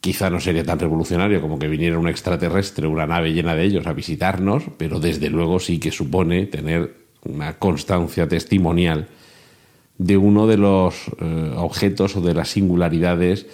Quizá 0.00 0.30
no 0.30 0.40
sería 0.40 0.64
tan 0.64 0.78
revolucionario 0.78 1.42
como 1.42 1.58
que 1.58 1.68
viniera 1.68 1.98
un 1.98 2.08
extraterrestre, 2.08 2.86
una 2.86 3.06
nave 3.06 3.34
llena 3.34 3.54
de 3.54 3.64
ellos 3.64 3.86
a 3.86 3.92
visitarnos, 3.92 4.62
pero 4.78 5.00
desde 5.00 5.28
luego 5.28 5.60
sí 5.60 5.78
que 5.78 5.90
supone 5.90 6.46
tener 6.46 6.94
una 7.24 7.58
constancia 7.58 8.26
testimonial 8.26 9.08
de 9.98 10.16
uno 10.16 10.46
de 10.46 10.56
los 10.56 11.08
eh, 11.20 11.52
objetos 11.56 12.16
o 12.16 12.20
de 12.20 12.34
las 12.34 12.50
singularidades 12.50 13.46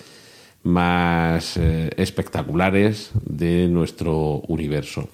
más 0.64 1.56
eh, 1.56 1.90
espectaculares 1.96 3.10
de 3.24 3.68
nuestro 3.68 4.42
universo. 4.48 5.08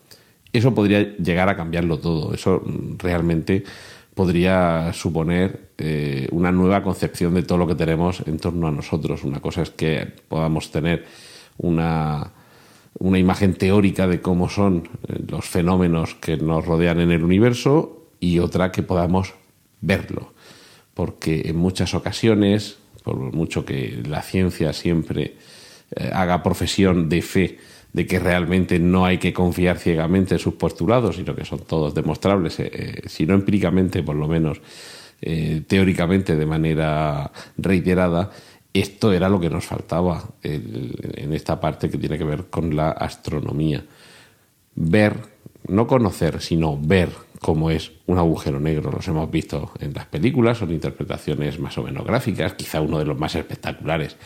Eso 0.52 0.74
podría 0.74 1.16
llegar 1.16 1.48
a 1.48 1.56
cambiarlo 1.56 1.98
todo. 1.98 2.34
Eso 2.34 2.62
realmente 2.98 3.64
podría 4.14 4.92
suponer 4.92 5.68
eh, 5.78 6.28
una 6.32 6.50
nueva 6.50 6.82
concepción 6.82 7.34
de 7.34 7.42
todo 7.42 7.58
lo 7.58 7.66
que 7.66 7.74
tenemos 7.74 8.22
en 8.26 8.38
torno 8.38 8.66
a 8.66 8.72
nosotros. 8.72 9.24
Una 9.24 9.40
cosa 9.40 9.62
es 9.62 9.70
que 9.70 10.10
podamos 10.28 10.70
tener 10.70 11.04
una, 11.58 12.32
una 12.98 13.18
imagen 13.18 13.54
teórica 13.54 14.06
de 14.06 14.20
cómo 14.20 14.48
son 14.48 14.88
los 15.28 15.44
fenómenos 15.44 16.14
que 16.14 16.36
nos 16.38 16.64
rodean 16.64 17.00
en 17.00 17.12
el 17.12 17.22
universo 17.22 18.06
y 18.18 18.38
otra 18.38 18.72
que 18.72 18.82
podamos 18.82 19.34
verlo 19.80 20.32
porque 20.98 21.42
en 21.44 21.54
muchas 21.54 21.94
ocasiones, 21.94 22.76
por 23.04 23.14
mucho 23.32 23.64
que 23.64 24.02
la 24.08 24.20
ciencia 24.20 24.72
siempre 24.72 25.36
eh, 25.94 26.10
haga 26.12 26.42
profesión 26.42 27.08
de 27.08 27.22
fe 27.22 27.58
de 27.92 28.04
que 28.04 28.18
realmente 28.18 28.80
no 28.80 29.06
hay 29.06 29.18
que 29.18 29.32
confiar 29.32 29.78
ciegamente 29.78 30.34
en 30.34 30.40
sus 30.40 30.54
postulados, 30.54 31.14
sino 31.14 31.36
que 31.36 31.44
son 31.44 31.60
todos 31.60 31.94
demostrables, 31.94 32.58
eh, 32.58 32.70
eh, 32.72 33.02
si 33.06 33.26
no 33.26 33.34
empíricamente, 33.34 34.02
por 34.02 34.16
lo 34.16 34.26
menos 34.26 34.60
teóricamente 35.20 36.34
de 36.34 36.46
manera 36.46 37.30
reiterada, 37.56 38.32
esto 38.74 39.12
era 39.12 39.28
lo 39.28 39.38
que 39.38 39.50
nos 39.50 39.64
faltaba 39.66 40.30
en 40.42 41.32
esta 41.32 41.60
parte 41.60 41.90
que 41.90 41.98
tiene 41.98 42.18
que 42.18 42.24
ver 42.24 42.46
con 42.46 42.74
la 42.74 42.90
astronomía. 42.90 43.84
Ver, 44.74 45.14
no 45.66 45.86
conocer, 45.86 46.40
sino 46.40 46.78
ver 46.78 47.10
como 47.40 47.70
es 47.70 47.92
un 48.06 48.18
agujero 48.18 48.60
negro. 48.60 48.90
Los 48.90 49.08
hemos 49.08 49.30
visto 49.30 49.72
en 49.80 49.92
las 49.94 50.06
películas, 50.06 50.58
son 50.58 50.72
interpretaciones 50.72 51.58
más 51.58 51.76
o 51.78 51.82
menos 51.82 52.06
gráficas, 52.06 52.54
quizá 52.54 52.80
uno 52.80 52.98
de 52.98 53.04
los 53.04 53.18
más 53.18 53.34
espectaculares 53.34 54.16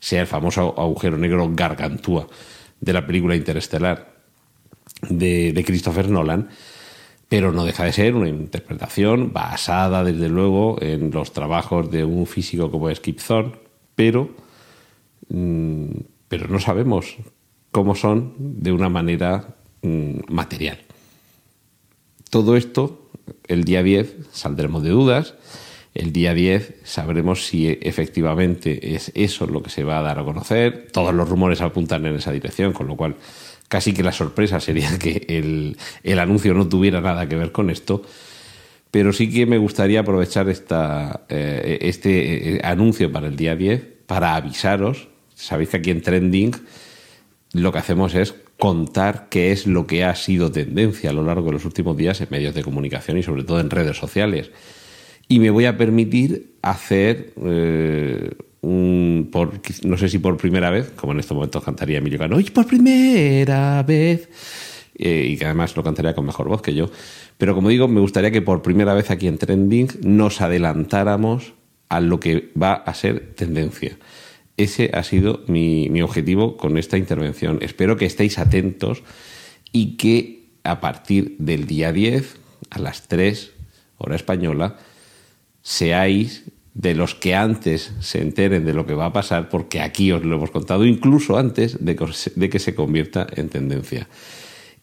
sea 0.00 0.20
el 0.20 0.26
famoso 0.26 0.74
agujero 0.78 1.18
negro 1.18 1.48
Gargantúa 1.52 2.26
de 2.80 2.92
la 2.92 3.06
película 3.06 3.34
Interestelar 3.34 4.14
de, 5.08 5.52
de 5.52 5.64
Christopher 5.64 6.08
Nolan, 6.08 6.48
pero 7.28 7.52
no 7.52 7.64
deja 7.64 7.84
de 7.84 7.92
ser 7.92 8.14
una 8.14 8.28
interpretación 8.28 9.32
basada, 9.32 10.04
desde 10.04 10.28
luego, 10.28 10.80
en 10.80 11.10
los 11.10 11.32
trabajos 11.32 11.90
de 11.90 12.04
un 12.04 12.26
físico 12.26 12.70
como 12.70 12.88
es 12.88 13.00
Kip 13.00 13.18
pero, 13.94 14.30
mm, 15.28 15.90
pero 16.28 16.48
no 16.48 16.60
sabemos 16.60 17.16
cómo 17.72 17.94
son 17.94 18.34
de 18.38 18.72
una 18.72 18.88
manera 18.88 19.56
material. 20.28 20.78
Todo 22.30 22.56
esto, 22.56 23.10
el 23.46 23.64
día 23.64 23.82
10 23.82 24.16
saldremos 24.32 24.82
de 24.82 24.90
dudas. 24.90 25.34
El 25.94 26.12
día 26.12 26.34
10 26.34 26.80
sabremos 26.84 27.46
si 27.46 27.68
efectivamente 27.80 28.94
es 28.94 29.10
eso 29.14 29.46
lo 29.46 29.62
que 29.62 29.70
se 29.70 29.84
va 29.84 29.98
a 29.98 30.02
dar 30.02 30.18
a 30.18 30.24
conocer. 30.24 30.88
Todos 30.92 31.14
los 31.14 31.28
rumores 31.28 31.62
apuntan 31.62 32.04
en 32.04 32.16
esa 32.16 32.32
dirección, 32.32 32.72
con 32.72 32.86
lo 32.86 32.96
cual 32.96 33.16
casi 33.68 33.94
que 33.94 34.02
la 34.02 34.12
sorpresa 34.12 34.60
sería 34.60 34.98
que 34.98 35.24
el, 35.28 36.18
anuncio 36.18 36.52
no 36.54 36.68
tuviera 36.68 37.00
nada 37.00 37.28
que 37.28 37.36
ver 37.36 37.52
con 37.52 37.70
esto. 37.70 38.02
Pero 38.90 39.12
sí 39.12 39.30
que 39.30 39.46
me 39.46 39.58
gustaría 39.58 40.00
aprovechar 40.00 40.48
esta, 40.48 41.24
eh, 41.28 41.78
este 41.82 42.56
eh, 42.56 42.60
anuncio 42.62 43.10
para 43.10 43.26
el 43.26 43.36
día 43.36 43.56
10 43.56 43.82
para 44.06 44.36
avisaros. 44.36 45.08
Sabéis 45.34 45.70
que 45.70 45.76
aquí 45.78 45.90
en 45.90 46.02
Trending 46.02 46.52
lo 47.52 47.72
que 47.72 47.78
hacemos 47.78 48.14
es 48.14 48.34
contar 48.58 49.28
qué 49.28 49.52
es 49.52 49.66
lo 49.66 49.86
que 49.86 50.04
ha 50.04 50.14
sido 50.14 50.50
tendencia 50.50 51.10
a 51.10 51.12
lo 51.12 51.22
largo 51.22 51.46
de 51.46 51.52
los 51.52 51.64
últimos 51.64 51.96
días 51.96 52.20
en 52.20 52.28
medios 52.30 52.54
de 52.54 52.62
comunicación 52.62 53.18
y 53.18 53.22
sobre 53.22 53.44
todo 53.44 53.60
en 53.60 53.70
redes 53.70 53.96
sociales. 53.96 54.50
Y 55.28 55.38
me 55.40 55.50
voy 55.50 55.66
a 55.66 55.76
permitir 55.76 56.54
hacer 56.62 57.32
eh, 57.44 58.30
un, 58.60 59.30
no 59.84 59.98
sé 59.98 60.08
si 60.08 60.18
por 60.18 60.36
primera 60.36 60.70
vez, 60.70 60.90
como 60.90 61.12
en 61.12 61.20
estos 61.20 61.34
momentos 61.34 61.64
cantaría 61.64 61.98
Emilio 61.98 62.18
Cano, 62.18 62.40
y 62.40 62.44
por 62.44 62.66
primera 62.66 63.82
vez, 63.82 64.28
eh, 64.96 65.26
y 65.30 65.36
que 65.36 65.44
además 65.44 65.76
lo 65.76 65.82
cantaría 65.82 66.14
con 66.14 66.24
mejor 66.24 66.48
voz 66.48 66.62
que 66.62 66.74
yo, 66.74 66.90
pero 67.38 67.54
como 67.54 67.68
digo, 67.68 67.88
me 67.88 68.00
gustaría 68.00 68.30
que 68.30 68.42
por 68.42 68.62
primera 68.62 68.94
vez 68.94 69.10
aquí 69.10 69.26
en 69.28 69.38
Trending 69.38 69.88
nos 70.02 70.40
adelantáramos 70.40 71.54
a 71.88 72.00
lo 72.00 72.18
que 72.18 72.50
va 72.60 72.74
a 72.74 72.94
ser 72.94 73.34
tendencia. 73.34 73.96
Ese 74.56 74.90
ha 74.94 75.02
sido 75.02 75.42
mi, 75.46 76.00
objetivo 76.00 76.56
con 76.56 76.78
esta 76.78 76.96
intervención. 76.96 77.58
Espero 77.60 77.96
que 77.96 78.06
estéis 78.06 78.38
atentos 78.38 79.02
y 79.72 79.96
que 79.96 80.46
a 80.64 80.80
partir 80.80 81.36
del 81.38 81.66
día 81.66 81.92
10, 81.92 82.36
a 82.70 82.78
las 82.78 83.06
3, 83.08 83.52
hora 83.98 84.16
española, 84.16 84.76
seáis 85.62 86.44
de 86.74 86.94
los 86.94 87.14
que 87.14 87.34
antes 87.34 87.92
se 88.00 88.20
enteren 88.20 88.64
de 88.64 88.74
lo 88.74 88.86
que 88.86 88.94
va 88.94 89.06
a 89.06 89.12
pasar, 89.12 89.48
porque 89.48 89.80
aquí 89.80 90.12
os 90.12 90.24
lo 90.24 90.36
hemos 90.36 90.50
contado 90.50 90.84
incluso 90.84 91.38
antes 91.38 91.78
de 91.84 92.50
que 92.50 92.58
se 92.58 92.74
convierta 92.74 93.26
en 93.34 93.48
tendencia. 93.48 94.08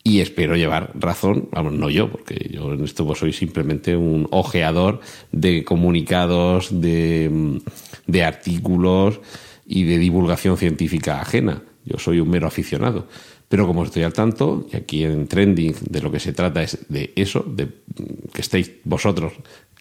Y 0.05 0.19
espero 0.19 0.57
llevar 0.57 0.91
razón, 0.95 1.47
vamos, 1.51 1.73
no 1.73 1.89
yo, 1.89 2.11
porque 2.11 2.49
yo 2.51 2.73
en 2.73 2.83
esto 2.83 3.07
pues 3.07 3.19
soy 3.19 3.31
simplemente 3.31 3.95
un 3.95 4.27
ojeador 4.31 4.99
de 5.31 5.63
comunicados, 5.63 6.81
de, 6.81 7.61
de 8.05 8.23
artículos, 8.23 9.21
y 9.65 9.83
de 9.83 9.97
divulgación 9.97 10.57
científica 10.57 11.21
ajena. 11.21 11.63
Yo 11.85 11.97
soy 11.97 12.19
un 12.19 12.29
mero 12.29 12.47
aficionado. 12.47 13.07
Pero 13.49 13.67
como 13.67 13.83
estoy 13.83 14.03
al 14.03 14.13
tanto, 14.13 14.67
y 14.71 14.77
aquí 14.77 15.03
en 15.03 15.27
Trending 15.27 15.75
de 15.89 16.01
lo 16.01 16.11
que 16.11 16.19
se 16.19 16.33
trata 16.33 16.63
es 16.63 16.79
de 16.89 17.13
eso, 17.15 17.45
de 17.47 17.69
que 18.33 18.41
estéis 18.41 18.71
vosotros 18.83 19.33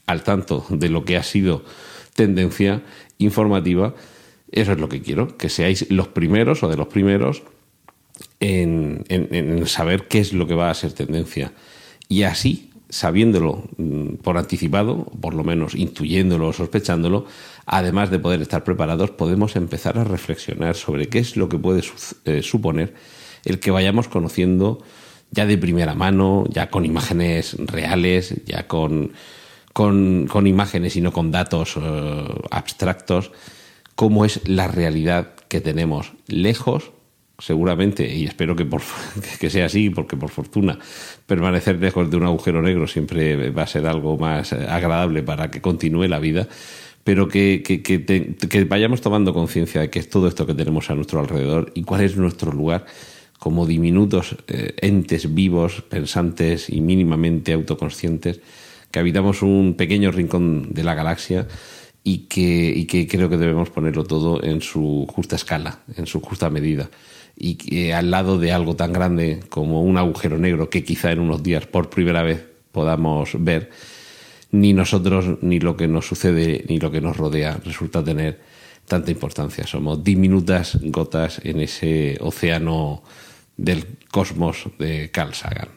al 0.07 0.23
tanto 0.23 0.67
de 0.69 0.89
lo 0.89 1.05
que 1.05 1.17
ha 1.17 1.23
sido 1.23 1.65
tendencia 2.15 2.83
informativa, 3.19 3.95
eso 4.51 4.73
es 4.73 4.79
lo 4.79 4.89
que 4.89 5.01
quiero, 5.01 5.39
que 5.39 5.49
seáis 5.49 5.91
los 5.91 6.09
primeros 6.09 6.63
o 6.63 6.69
de 6.69 6.77
los 6.77 6.89
primeros 6.89 7.43
en, 8.41 9.05
en 9.09 9.67
saber 9.67 10.07
qué 10.09 10.19
es 10.19 10.35
lo 10.35 10.47
que 10.47 10.55
va 10.55 10.71
a 10.71 10.75
ser 10.75 10.93
tendencia. 10.93 11.53
Y 12.09 12.25
así 12.25 12.73
sabiéndolo 12.93 13.65
mm, 13.79 14.17
por 14.23 14.37
anticipado, 14.37 15.07
por 15.21 15.33
lo 15.33 15.43
menos 15.45 15.75
intuyéndolo 15.75 16.49
o 16.49 16.53
sospechándolo, 16.53 17.25
además 17.67 18.11
de 18.11 18.19
poder 18.19 18.43
estar 18.43 18.65
preparados, 18.65 19.11
podemos 19.11 19.57
empezar 19.57 19.99
a 19.99 20.05
reflexionar 20.05 20.75
sobre 20.75 21.09
qué 21.09 21.19
es 21.19 21.37
lo 21.37 21.49
que 21.49 21.59
puede 21.59 21.83
eh, 22.25 22.43
suponer 22.43 22.95
el 23.45 23.61
que 23.61 23.71
vayamos 23.71 24.09
conociendo 24.09 24.83
ya 25.31 25.47
de 25.47 25.59
primera 25.59 25.95
mano, 25.95 26.45
ya 26.51 26.71
con 26.71 26.85
imágenes 26.85 27.57
reales, 27.59 28.35
ya 28.45 28.69
con, 28.69 29.13
con, 29.73 30.47
imágenes 30.47 30.97
y 30.97 31.01
no 31.01 31.13
con 31.13 31.31
datos 31.31 31.77
eh, 31.81 32.25
abstractos, 32.51 33.33
cómo 33.95 34.25
es 34.25 34.47
la 34.47 34.69
realidad 34.69 35.35
que 35.49 35.61
tenemos 35.61 36.13
lejos 36.27 36.93
seguramente, 37.39 38.15
y 38.15 38.25
espero 38.25 38.55
que, 38.55 38.65
por, 38.65 38.83
que 39.41 39.51
sea 39.51 39.67
así, 39.67 39.91
porque 39.91 40.17
por 40.17 40.31
fortuna 40.31 40.79
permanecer 41.27 41.81
lejos 41.81 42.09
de 42.11 42.17
un 42.17 42.25
agujero 42.25 42.63
negro 42.63 42.87
siempre 42.87 43.51
va 43.51 43.63
a 43.63 43.67
ser 43.67 43.87
algo 43.87 44.17
más 44.17 44.53
eh, 44.53 44.67
agradable 44.69 45.23
para 45.23 45.51
que 45.51 45.61
continúe 45.61 46.07
la 46.07 46.21
vida, 46.21 46.47
pero 47.05 47.29
que, 47.29 47.63
que, 47.63 48.65
vayamos 48.65 49.01
tomando 49.01 49.35
conciencia 49.35 49.81
de 49.81 49.91
qué 49.91 49.99
es 49.99 50.09
todo 50.09 50.29
esto 50.29 50.47
que 50.47 50.55
tenemos 50.55 50.91
a 50.91 50.95
nuestro 50.95 51.21
alrededor 51.21 51.73
y 51.75 51.83
cuál 51.83 52.03
es 52.03 52.17
nuestro 52.17 52.53
lugar 52.53 52.87
como 53.39 53.67
diminutos 53.67 54.37
eh, 54.47 54.75
entes 54.81 55.35
vivos, 55.35 55.83
pensantes 55.83 56.71
y 56.71 56.81
mínimamente 56.81 57.53
autoconscientes, 57.53 58.41
que 58.93 59.01
habitamos 59.01 59.43
un 59.43 59.75
pequeño 59.77 60.13
rincón 60.13 60.69
de 60.73 60.85
la 60.85 60.95
galaxia 60.95 61.49
y 62.05 62.19
que, 62.29 62.73
y 62.75 62.85
que 62.85 63.09
creo 63.09 63.29
que 63.29 63.37
debemos 63.37 63.71
ponerlo 63.71 64.05
todo 64.05 64.43
en 64.45 64.61
su 64.61 65.07
justa 65.13 65.35
escala, 65.35 65.81
en 65.97 66.07
su 66.07 66.21
justa 66.21 66.51
medida. 66.51 66.91
Y 67.37 67.55
que 67.55 67.95
al 67.95 68.11
lado 68.11 68.39
de 68.39 68.53
algo 68.53 68.77
tan 68.77 68.93
grande 68.93 69.41
como 69.49 69.83
un 69.83 69.99
agujero 69.99 70.39
negro 70.39 70.71
que 70.71 70.85
quizá 70.85 71.11
en 71.11 71.19
unos 71.19 71.43
días 71.43 71.67
por 71.67 71.91
primera 71.91 72.23
vez 72.23 72.45
podamos 72.71 73.31
ver, 73.39 73.71
ni 74.53 74.75
nosotros, 74.75 75.39
ni 75.43 75.59
lo 75.59 75.77
que 75.77 75.89
nos 75.89 76.07
sucede, 76.07 76.65
ni 76.69 76.79
lo 76.79 76.91
que 76.91 77.01
nos 77.01 77.17
rodea 77.17 77.59
resulta 77.65 78.05
tener 78.05 78.41
tanta 78.87 79.11
importancia. 79.11 79.67
Somos 79.67 80.05
diminutas 80.05 80.79
gotas 80.83 81.41
en 81.45 81.61
ese 81.61 82.19
océano 82.21 83.03
del 83.57 83.85
cosmos 84.11 84.69
de 84.79 85.11
Carl 85.11 85.35
Sagan. 85.35 85.69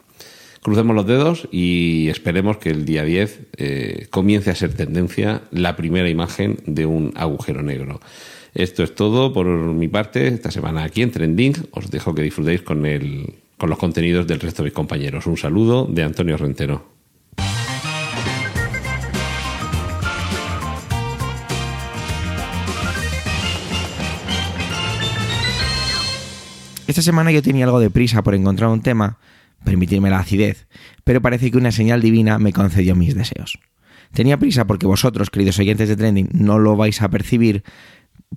Crucemos 0.62 0.96
los 0.96 1.06
dedos 1.06 1.48
y 1.52 2.10
esperemos 2.10 2.58
que 2.58 2.72
el 2.72 2.86
día 2.86 3.04
10 3.04 3.40
eh, 3.58 4.08
comience 4.10 4.50
a 4.50 4.56
ser 4.56 4.74
tendencia 4.74 5.44
la 5.52 5.76
primera 5.76 6.10
imagen 6.10 6.58
de 6.66 6.86
un 6.86 7.14
agujero 7.16 7.62
negro. 7.62 8.02
Esto 8.56 8.84
es 8.84 8.96
todo 8.96 9.32
por 9.32 9.46
mi 9.46 9.88
parte 9.88 10.28
esta 10.28 10.50
semana 10.50 10.84
aquí 10.84 11.02
en 11.02 11.12
Trending. 11.12 11.68
Os 11.72 11.92
dejo 11.92 12.16
que 12.16 12.24
disfrutéis 12.24 12.62
con, 12.62 12.86
el, 12.86 13.36
con 13.58 13.70
los 13.70 13.78
contenidos 13.78 14.26
del 14.28 14.40
resto 14.40 14.64
de 14.64 14.68
mis 14.68 14.74
compañeros. 14.74 15.28
Un 15.28 15.38
saludo 15.38 15.86
de 15.86 16.04
Antonio 16.04 16.36
Rentero. 16.36 16.95
Esta 26.96 27.04
semana 27.04 27.30
yo 27.30 27.42
tenía 27.42 27.66
algo 27.66 27.82
de 27.82 27.90
prisa 27.90 28.24
por 28.24 28.36
encontrar 28.36 28.70
un 28.70 28.82
tema, 28.82 29.18
permitirme 29.66 30.10
la 30.10 30.20
acidez, 30.20 30.66
pero 31.04 31.22
parece 31.22 31.52
que 31.52 31.58
una 31.58 31.74
señal 31.74 32.02
divina 32.02 32.40
me 32.40 32.54
concedió 32.54 32.96
mis 32.96 33.14
deseos. 33.14 33.60
Tenía 34.14 34.40
prisa 34.40 34.66
porque 34.66 34.88
vosotros, 34.88 35.30
queridos 35.30 35.60
oyentes 35.60 35.90
de 35.90 35.98
Trending, 35.98 36.30
no 36.32 36.58
lo 36.58 36.78
vais 36.78 37.02
a 37.02 37.10
percibir, 37.10 37.66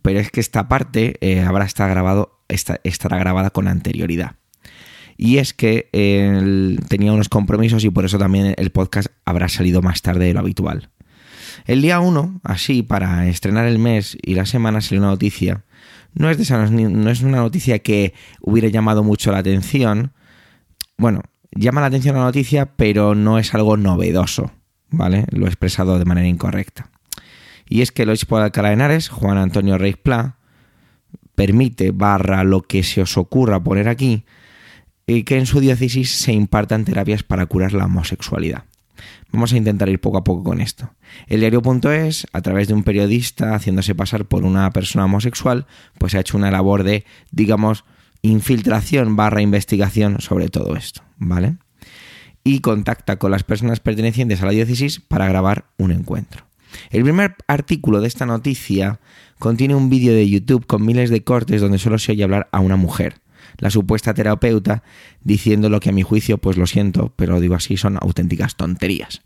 pero 0.03 0.19
es 0.19 0.33
que 0.33 0.41
esta 0.41 0.67
parte 0.67 1.15
eh, 1.21 1.43
habrá 1.43 1.67
estar 1.67 1.89
grabado, 1.89 2.41
estará 2.49 3.17
grabada 3.19 3.51
con 3.51 3.69
anterioridad. 3.69 4.35
Y 5.17 5.39
es 5.39 5.55
que 5.55 5.89
tenía 6.89 7.13
unos 7.13 7.29
compromisos 7.29 7.85
y 7.85 7.91
por 7.91 8.07
eso 8.07 8.19
también 8.19 8.57
el 8.59 8.71
podcast 8.71 9.07
habrá 9.25 9.49
salido 9.49 9.83
más 9.83 10.03
tarde 10.03 10.25
de 10.25 10.35
lo 10.35 10.41
habitual. 10.41 10.91
El 11.67 11.83
día 11.83 12.01
1, 12.01 12.41
así, 12.45 12.83
para 12.83 13.27
estrenar 13.29 13.67
el 13.67 13.79
mes 13.79 14.17
y 14.23 14.35
la 14.35 14.47
semana, 14.47 14.81
salió 14.81 15.01
una 15.01 15.11
noticia. 15.11 15.65
No 16.15 16.31
es, 16.31 16.39
de 16.39 16.71
no 16.71 17.11
es 17.11 17.23
una 17.23 17.39
noticia 17.39 17.79
que 17.81 18.15
hubiera 18.41 18.69
llamado 18.69 19.03
mucho 19.03 19.31
la 19.31 19.39
atención. 19.39 20.13
Bueno, 20.97 21.23
llama 21.53 21.81
la 21.81 21.89
atención 21.89 22.17
la 22.17 22.23
noticia, 22.23 22.67
pero 22.77 23.15
no 23.15 23.39
es 23.39 23.55
algo 23.55 23.77
novedoso, 23.77 24.51
¿vale? 24.91 25.27
Lo 25.31 25.47
he 25.47 25.49
expresado 25.49 25.99
de 25.99 26.05
manera 26.05 26.29
incorrecta. 26.29 26.91
Y 27.69 27.83
es 27.83 27.93
que 27.93 28.03
el 28.03 28.09
obispo 28.09 28.39
de 28.39 28.45
Alcalá 28.45 28.69
de 28.69 28.75
Henares, 28.75 29.09
Juan 29.09 29.37
Antonio 29.37 29.77
Reis 29.77 29.97
Pla, 29.97 30.37
permite, 31.35 31.93
barra 31.93 32.43
lo 32.43 32.63
que 32.63 32.83
se 32.83 33.03
os 33.03 33.17
ocurra 33.17 33.63
poner 33.63 33.89
aquí, 33.89 34.25
y 35.07 35.23
que 35.23 35.39
en 35.39 35.47
su 35.47 35.61
diócesis 35.61 36.11
se 36.11 36.33
impartan 36.33 36.85
terapias 36.85 37.23
para 37.23 37.47
curar 37.47 37.73
la 37.73 37.85
homosexualidad. 37.85 38.65
Vamos 39.33 39.53
a 39.53 39.57
intentar 39.57 39.89
ir 39.89 40.01
poco 40.01 40.19
a 40.19 40.25
poco 40.25 40.45
con 40.45 40.61
esto. 40.61 40.91
El 41.27 41.41
diario.es, 41.41 42.27
a 42.33 42.41
través 42.43 42.69
de 42.69 42.75
un 42.75 42.83
periodista 42.83 43.55
haciéndose 43.55 43.95
pasar 43.95 44.27
por 44.27 44.45
una 44.45 44.71
persona 44.71 45.05
homosexual, 45.05 45.67
pues 45.99 46.15
ha 46.15 46.21
hecho 46.21 46.37
una 46.37 46.51
labor 46.51 46.83
de, 46.83 47.05
digamos, 47.31 47.85
infiltración 48.23 49.17
barra 49.17 49.43
investigación 49.43 50.21
sobre 50.21 50.49
todo 50.49 50.77
esto, 50.77 51.03
¿vale? 51.19 51.57
Y 52.45 52.61
contacta 52.61 53.17
con 53.17 53.31
las 53.31 53.45
personas 53.45 53.81
pertenecientes 53.81 54.43
a 54.43 54.47
la 54.47 54.53
diócesis 54.53 55.01
para 55.01 55.29
grabar 55.29 55.67
un 55.77 55.93
encuentro. 55.93 56.45
El 56.91 57.03
primer 57.03 57.37
artículo 57.47 58.01
de 58.01 58.09
esta 58.09 58.27
noticia 58.27 59.01
contiene 59.39 59.75
un 59.75 59.91
vídeo 59.91 60.13
de 60.13 60.29
YouTube 60.29 60.67
con 60.67 60.85
miles 60.85 61.11
de 61.11 61.25
cortes 61.25 61.61
donde 61.61 61.79
solo 61.79 61.99
se 61.99 62.13
oye 62.13 62.25
hablar 62.25 62.49
a 62.53 62.61
una 62.61 62.77
mujer 62.77 63.21
la 63.59 63.71
supuesta 63.71 64.15
terapeuta 64.15 64.83
diciendo 65.21 65.69
lo 65.69 65.81
que 65.81 65.91
a 65.91 65.93
mi 65.93 66.03
juicio, 66.03 66.39
pues 66.39 66.57
lo 66.57 66.67
siento, 66.67 67.13
pero 67.17 67.41
digo 67.41 67.55
así, 67.55 67.77
son 67.77 67.99
auténticas 68.01 68.57
tonterías. 68.57 69.23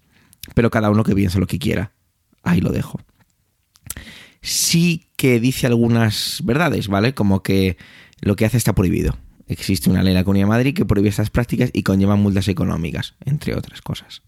Pero 0.55 0.71
cada 0.71 0.91
uno 0.91 1.05
que 1.05 1.15
piense 1.15 1.39
lo 1.39 1.47
que 1.47 1.59
quiera. 1.59 1.93
Ahí 2.43 2.61
lo 2.61 2.71
dejo. 2.71 3.01
Sí 4.41 5.11
que 5.17 5.39
dice 5.39 5.67
algunas 5.67 6.41
verdades, 6.45 6.89
¿vale? 6.89 7.15
Como 7.15 7.43
que 7.43 7.77
lo 8.21 8.35
que 8.35 8.45
hace 8.45 8.57
está 8.57 8.75
prohibido. 8.75 9.17
Existe 9.47 9.91
una 9.91 10.03
ley 10.03 10.13
en 10.13 10.19
la 10.19 10.25
Comunidad 10.25 10.47
de 10.47 10.51
Madrid 10.51 10.75
que 10.75 10.85
prohíbe 10.85 11.11
estas 11.11 11.31
prácticas 11.31 11.71
y 11.73 11.83
conlleva 11.83 12.17
multas 12.17 12.49
económicas, 12.49 13.15
entre 13.25 13.55
otras 13.55 13.83
cosas. 13.83 14.23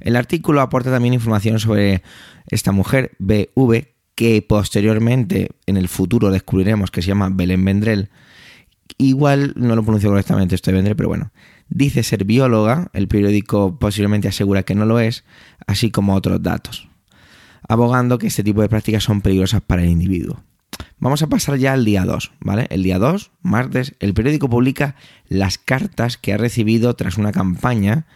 El 0.00 0.16
artículo 0.16 0.60
aporta 0.62 0.90
también 0.90 1.14
información 1.14 1.60
sobre 1.60 2.02
esta 2.48 2.72
mujer, 2.72 3.12
BV, 3.18 3.92
que 4.14 4.42
posteriormente 4.42 5.50
en 5.66 5.76
el 5.76 5.88
futuro 5.88 6.30
descubriremos 6.30 6.90
que 6.90 7.02
se 7.02 7.08
llama 7.08 7.30
Belén 7.30 7.64
Vendrell, 7.64 8.10
Igual 8.98 9.54
no 9.56 9.74
lo 9.74 9.82
pronuncio 9.82 10.10
correctamente 10.10 10.54
esto 10.54 10.70
de 10.70 10.76
Vendré, 10.76 10.94
pero 10.94 11.08
bueno. 11.08 11.32
Dice 11.68 12.02
ser 12.02 12.24
bióloga, 12.24 12.90
el 12.92 13.08
periódico 13.08 13.78
posiblemente 13.78 14.28
asegura 14.28 14.62
que 14.62 14.74
no 14.74 14.84
lo 14.84 15.00
es, 15.00 15.24
así 15.66 15.90
como 15.90 16.14
otros 16.14 16.42
datos, 16.42 16.88
abogando 17.66 18.18
que 18.18 18.26
este 18.26 18.44
tipo 18.44 18.60
de 18.60 18.68
prácticas 18.68 19.04
son 19.04 19.22
peligrosas 19.22 19.62
para 19.62 19.82
el 19.82 19.88
individuo. 19.88 20.42
Vamos 20.98 21.22
a 21.22 21.28
pasar 21.28 21.56
ya 21.56 21.72
al 21.72 21.84
día 21.84 22.04
2, 22.04 22.32
¿vale? 22.40 22.66
El 22.70 22.82
día 22.82 22.98
2, 22.98 23.30
martes, 23.42 23.94
el 24.00 24.14
periódico 24.14 24.48
publica 24.48 24.96
las 25.28 25.58
cartas 25.58 26.16
que 26.16 26.32
ha 26.32 26.36
recibido 26.36 26.94
tras 26.94 27.16
una 27.16 27.32
campaña, 27.32 28.06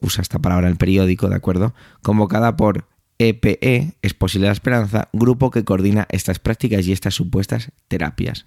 usa 0.00 0.22
esta 0.22 0.38
palabra 0.38 0.68
el 0.68 0.76
periódico, 0.76 1.28
¿de 1.28 1.36
acuerdo? 1.36 1.74
Convocada 2.02 2.56
por 2.56 2.88
EPE, 3.18 3.58
e, 3.62 3.92
es 4.02 4.14
posible 4.14 4.46
la 4.46 4.52
esperanza, 4.52 5.08
grupo 5.12 5.50
que 5.50 5.64
coordina 5.64 6.06
estas 6.10 6.38
prácticas 6.38 6.86
y 6.86 6.92
estas 6.92 7.14
supuestas 7.14 7.72
terapias. 7.88 8.46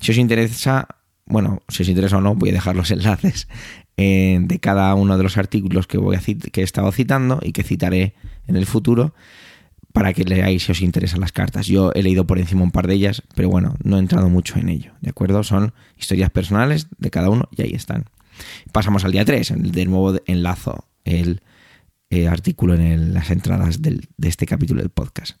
Si 0.00 0.12
os 0.12 0.18
interesa, 0.18 0.88
bueno, 1.26 1.62
si 1.68 1.82
os 1.82 1.88
interesa 1.88 2.18
o 2.18 2.20
no, 2.20 2.34
voy 2.34 2.50
a 2.50 2.52
dejar 2.52 2.76
los 2.76 2.90
enlaces 2.90 3.48
eh, 3.96 4.38
de 4.40 4.58
cada 4.60 4.94
uno 4.94 5.16
de 5.16 5.22
los 5.22 5.36
artículos 5.36 5.86
que, 5.86 5.98
voy 5.98 6.16
a 6.16 6.20
que 6.20 6.60
he 6.60 6.64
estado 6.64 6.90
citando 6.92 7.40
y 7.42 7.52
que 7.52 7.62
citaré 7.62 8.14
en 8.46 8.56
el 8.56 8.66
futuro 8.66 9.14
para 9.92 10.12
que 10.12 10.24
leáis 10.24 10.64
si 10.64 10.72
os 10.72 10.82
interesan 10.82 11.20
las 11.20 11.32
cartas. 11.32 11.66
Yo 11.66 11.92
he 11.94 12.02
leído 12.02 12.26
por 12.26 12.38
encima 12.38 12.62
un 12.62 12.70
par 12.70 12.86
de 12.86 12.94
ellas, 12.94 13.22
pero 13.34 13.48
bueno, 13.48 13.76
no 13.82 13.96
he 13.96 14.00
entrado 14.00 14.28
mucho 14.28 14.58
en 14.58 14.68
ello, 14.68 14.92
¿de 15.00 15.10
acuerdo? 15.10 15.42
Son 15.42 15.72
historias 15.98 16.30
personales 16.30 16.88
de 16.98 17.10
cada 17.10 17.30
uno 17.30 17.48
y 17.56 17.62
ahí 17.62 17.72
están. 17.72 18.04
Pasamos 18.72 19.04
al 19.04 19.12
día 19.12 19.24
3, 19.24 19.54
de 19.56 19.86
nuevo 19.86 20.14
enlazo 20.26 20.84
el 21.04 21.40
eh, 22.10 22.28
artículo 22.28 22.74
en 22.74 23.14
las 23.14 23.30
entradas 23.30 23.82
de 23.82 24.00
este 24.22 24.46
capítulo 24.46 24.80
del 24.80 24.90
podcast. 24.90 25.38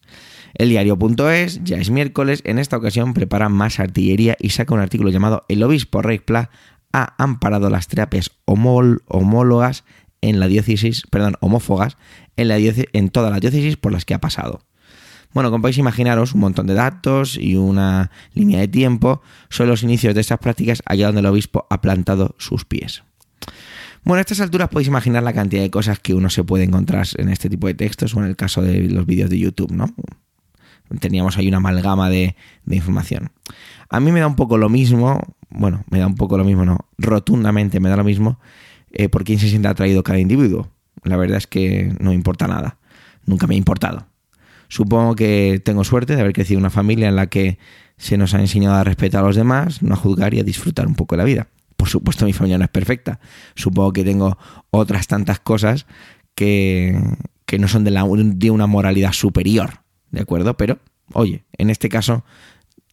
El 0.54 0.70
diario.es, 0.70 1.62
ya 1.64 1.76
es 1.76 1.90
miércoles, 1.90 2.42
en 2.44 2.58
esta 2.58 2.76
ocasión 2.76 3.14
prepara 3.14 3.48
más 3.48 3.78
artillería 3.78 4.36
y 4.40 4.50
saca 4.50 4.74
un 4.74 4.80
artículo 4.80 5.10
llamado 5.10 5.44
El 5.48 5.62
obispo 5.62 6.02
Rey 6.02 6.18
Pla 6.18 6.50
ha 6.92 7.14
amparado 7.22 7.68
las 7.68 7.88
terapias 7.88 8.30
homólogas 8.46 9.84
en 10.22 10.40
la 10.40 10.48
diócesis, 10.48 11.02
perdón, 11.10 11.34
homófogas 11.40 11.98
en, 12.36 12.48
la 12.48 12.56
en 12.58 13.10
toda 13.10 13.30
la 13.30 13.38
diócesis 13.38 13.76
por 13.76 13.92
las 13.92 14.04
que 14.04 14.14
ha 14.14 14.20
pasado. 14.20 14.60
Bueno, 15.34 15.50
como 15.50 15.62
podéis 15.62 15.76
imaginaros, 15.76 16.32
un 16.32 16.40
montón 16.40 16.66
de 16.66 16.72
datos 16.74 17.36
y 17.36 17.56
una 17.56 18.10
línea 18.32 18.60
de 18.60 18.68
tiempo 18.68 19.20
son 19.50 19.68
los 19.68 19.82
inicios 19.82 20.14
de 20.14 20.22
estas 20.22 20.38
prácticas 20.38 20.82
allá 20.86 21.06
donde 21.06 21.20
el 21.20 21.26
obispo 21.26 21.66
ha 21.68 21.82
plantado 21.82 22.34
sus 22.38 22.64
pies. 22.64 23.02
Bueno, 24.06 24.18
a 24.18 24.20
estas 24.20 24.38
alturas 24.38 24.68
podéis 24.68 24.86
imaginar 24.86 25.24
la 25.24 25.32
cantidad 25.32 25.62
de 25.62 25.70
cosas 25.72 25.98
que 25.98 26.14
uno 26.14 26.30
se 26.30 26.44
puede 26.44 26.62
encontrar 26.62 27.08
en 27.16 27.28
este 27.28 27.50
tipo 27.50 27.66
de 27.66 27.74
textos 27.74 28.14
o 28.14 28.20
en 28.20 28.26
el 28.26 28.36
caso 28.36 28.62
de 28.62 28.82
los 28.82 29.04
vídeos 29.04 29.28
de 29.28 29.36
YouTube, 29.36 29.72
¿no? 29.72 29.92
Teníamos 31.00 31.36
ahí 31.36 31.48
una 31.48 31.56
amalgama 31.56 32.08
de, 32.08 32.36
información. 32.70 33.32
A 33.90 33.98
mí 33.98 34.12
me 34.12 34.20
da 34.20 34.28
un 34.28 34.36
poco 34.36 34.58
lo 34.58 34.68
mismo, 34.68 35.20
bueno, 35.50 35.82
me 35.90 35.98
da 35.98 36.06
un 36.06 36.14
poco 36.14 36.38
lo 36.38 36.44
mismo, 36.44 36.64
no, 36.64 36.86
rotundamente 36.98 37.80
me 37.80 37.88
da 37.88 37.96
lo 37.96 38.04
mismo 38.04 38.38
eh, 38.92 39.08
por 39.08 39.24
quién 39.24 39.40
se 39.40 39.48
siente 39.48 39.66
atraído 39.66 40.04
cada 40.04 40.20
individuo. 40.20 40.68
La 41.02 41.16
verdad 41.16 41.38
es 41.38 41.48
que 41.48 41.92
no 41.98 42.12
importa 42.12 42.46
nada, 42.46 42.78
nunca 43.24 43.48
me 43.48 43.56
ha 43.56 43.58
importado. 43.58 44.06
Supongo 44.68 45.16
que 45.16 45.60
tengo 45.64 45.82
suerte 45.82 46.14
de 46.14 46.20
haber 46.20 46.32
crecido 46.32 46.58
en 46.58 46.62
una 46.62 46.70
familia 46.70 47.08
en 47.08 47.16
la 47.16 47.26
que 47.26 47.58
se 47.96 48.16
nos 48.16 48.34
ha 48.34 48.40
enseñado 48.40 48.76
a 48.76 48.84
respetar 48.84 49.24
a 49.24 49.26
los 49.26 49.34
demás, 49.34 49.82
no 49.82 49.94
a 49.94 49.96
juzgar 49.96 50.32
y 50.32 50.38
a 50.38 50.44
disfrutar 50.44 50.86
un 50.86 50.94
poco 50.94 51.16
de 51.16 51.18
la 51.18 51.24
vida. 51.24 51.48
Por 51.76 51.88
supuesto 51.88 52.24
mi 52.24 52.32
familia 52.32 52.58
no 52.58 52.64
es 52.64 52.70
perfecta. 52.70 53.20
Supongo 53.54 53.92
que 53.92 54.04
tengo 54.04 54.38
otras 54.70 55.06
tantas 55.06 55.40
cosas 55.40 55.86
que, 56.34 56.98
que 57.44 57.58
no 57.58 57.68
son 57.68 57.84
de, 57.84 57.90
la, 57.90 58.04
de 58.04 58.50
una 58.50 58.66
moralidad 58.66 59.12
superior 59.12 59.86
¿de 60.10 60.20
acuerdo? 60.20 60.56
Pero, 60.56 60.78
oye, 61.12 61.44
en 61.56 61.70
este 61.70 61.88
caso 61.88 62.24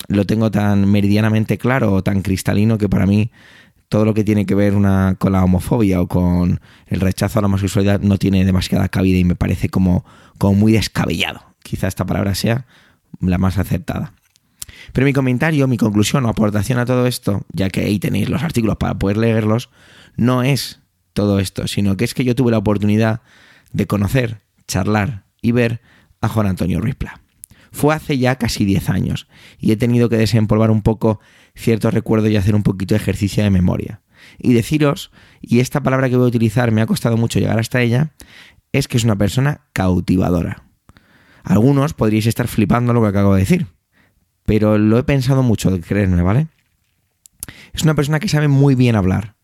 lo 0.07 0.25
tengo 0.25 0.51
tan 0.51 0.89
meridianamente 0.91 1.57
claro 1.57 1.93
o 1.93 2.03
tan 2.03 2.21
cristalino 2.21 2.77
que 2.77 2.89
para 2.89 3.05
mí 3.05 3.31
todo 3.87 4.05
lo 4.05 4.13
que 4.13 4.23
tiene 4.23 4.45
que 4.45 4.55
ver 4.55 4.75
una, 4.75 5.15
con 5.17 5.31
la 5.31 5.43
homofobia 5.43 6.01
o 6.01 6.07
con 6.07 6.59
el 6.87 6.99
rechazo 6.99 7.39
a 7.39 7.41
la 7.41 7.45
homosexualidad 7.45 8.01
no 8.01 8.17
tiene 8.17 8.43
demasiada 8.43 8.89
cabida 8.89 9.17
y 9.17 9.23
me 9.23 9.35
parece 9.35 9.69
como, 9.69 10.03
como 10.37 10.55
muy 10.55 10.73
descabellado. 10.73 11.41
Quizá 11.63 11.87
esta 11.87 12.05
palabra 12.05 12.35
sea 12.35 12.65
la 13.21 13.37
más 13.37 13.57
acertada. 13.57 14.13
Pero 14.91 15.05
mi 15.05 15.13
comentario, 15.13 15.67
mi 15.67 15.77
conclusión 15.77 16.25
o 16.25 16.29
aportación 16.29 16.79
a 16.79 16.85
todo 16.85 17.07
esto, 17.07 17.45
ya 17.51 17.69
que 17.69 17.81
ahí 17.81 17.99
tenéis 17.99 18.29
los 18.29 18.43
artículos 18.43 18.77
para 18.77 18.97
poder 18.97 19.17
leerlos, 19.17 19.69
no 20.15 20.43
es 20.43 20.81
todo 21.13 21.39
esto, 21.39 21.67
sino 21.67 21.95
que 21.95 22.05
es 22.05 22.13
que 22.13 22.25
yo 22.25 22.35
tuve 22.35 22.51
la 22.51 22.57
oportunidad 22.57 23.21
de 23.71 23.87
conocer, 23.87 24.41
charlar 24.67 25.25
y 25.41 25.51
ver 25.51 25.81
a 26.21 26.27
Juan 26.27 26.47
Antonio 26.47 26.81
Ripla. 26.81 27.21
Fue 27.71 27.95
hace 27.95 28.17
ya 28.17 28.35
casi 28.35 28.65
10 28.65 28.89
años 28.89 29.27
y 29.57 29.71
he 29.71 29.77
tenido 29.77 30.07
que 30.09 30.17
desempolvar 30.17 30.69
un 30.69 30.83
poco 30.83 31.19
ciertos 31.55 31.93
recuerdos 31.93 32.29
y 32.29 32.37
hacer 32.37 32.55
un 32.55 32.63
poquito 32.63 32.93
de 32.93 33.01
ejercicio 33.01 33.43
de 33.43 33.49
memoria. 33.49 34.01
Y 34.37 34.53
deciros, 34.53 35.11
y 35.41 35.59
esta 35.59 35.81
palabra 35.81 36.09
que 36.09 36.15
voy 36.15 36.25
a 36.25 36.29
utilizar 36.29 36.71
me 36.71 36.81
ha 36.81 36.85
costado 36.85 37.17
mucho 37.17 37.39
llegar 37.39 37.59
hasta 37.59 37.81
ella, 37.81 38.13
es 38.71 38.87
que 38.87 38.97
es 38.97 39.03
una 39.03 39.17
persona 39.17 39.61
cautivadora. 39.73 40.63
Algunos 41.43 41.93
podríais 41.93 42.27
estar 42.27 42.47
flipando 42.47 42.93
lo 42.93 43.01
que 43.01 43.07
acabo 43.07 43.33
de 43.33 43.41
decir, 43.41 43.67
pero 44.45 44.77
lo 44.77 44.97
he 44.97 45.03
pensado 45.03 45.43
mucho, 45.43 45.79
creerme, 45.81 46.21
¿vale? 46.21 46.47
Es 47.73 47.83
una 47.83 47.95
persona 47.95 48.19
que 48.19 48.29
sabe 48.29 48.47
muy 48.47 48.75
bien 48.75 48.95
hablar, 48.95 49.35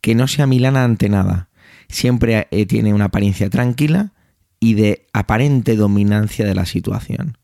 que 0.00 0.14
no 0.14 0.28
se 0.28 0.42
amilana 0.42 0.84
ante 0.84 1.08
nada, 1.08 1.48
siempre 1.88 2.48
eh, 2.50 2.66
tiene 2.66 2.94
una 2.94 3.06
apariencia 3.06 3.48
tranquila 3.50 4.12
y 4.60 4.74
de 4.74 5.06
aparente 5.12 5.76
dominancia 5.76 6.46
de 6.46 6.54
la 6.54 6.66
situación. 6.66 7.38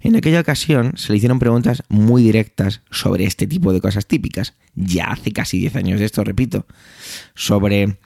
En 0.00 0.16
aquella 0.16 0.40
ocasión 0.40 0.92
se 0.96 1.12
le 1.12 1.16
hicieron 1.16 1.38
preguntas 1.38 1.82
muy 1.88 2.22
directas 2.22 2.82
sobre 2.90 3.24
este 3.24 3.46
tipo 3.46 3.72
de 3.72 3.80
cosas 3.80 4.06
típicas, 4.06 4.54
ya 4.74 5.06
hace 5.06 5.32
casi 5.32 5.58
10 5.58 5.76
años 5.76 6.00
de 6.00 6.06
esto, 6.06 6.22
repito, 6.24 6.66
sobre 7.34 7.98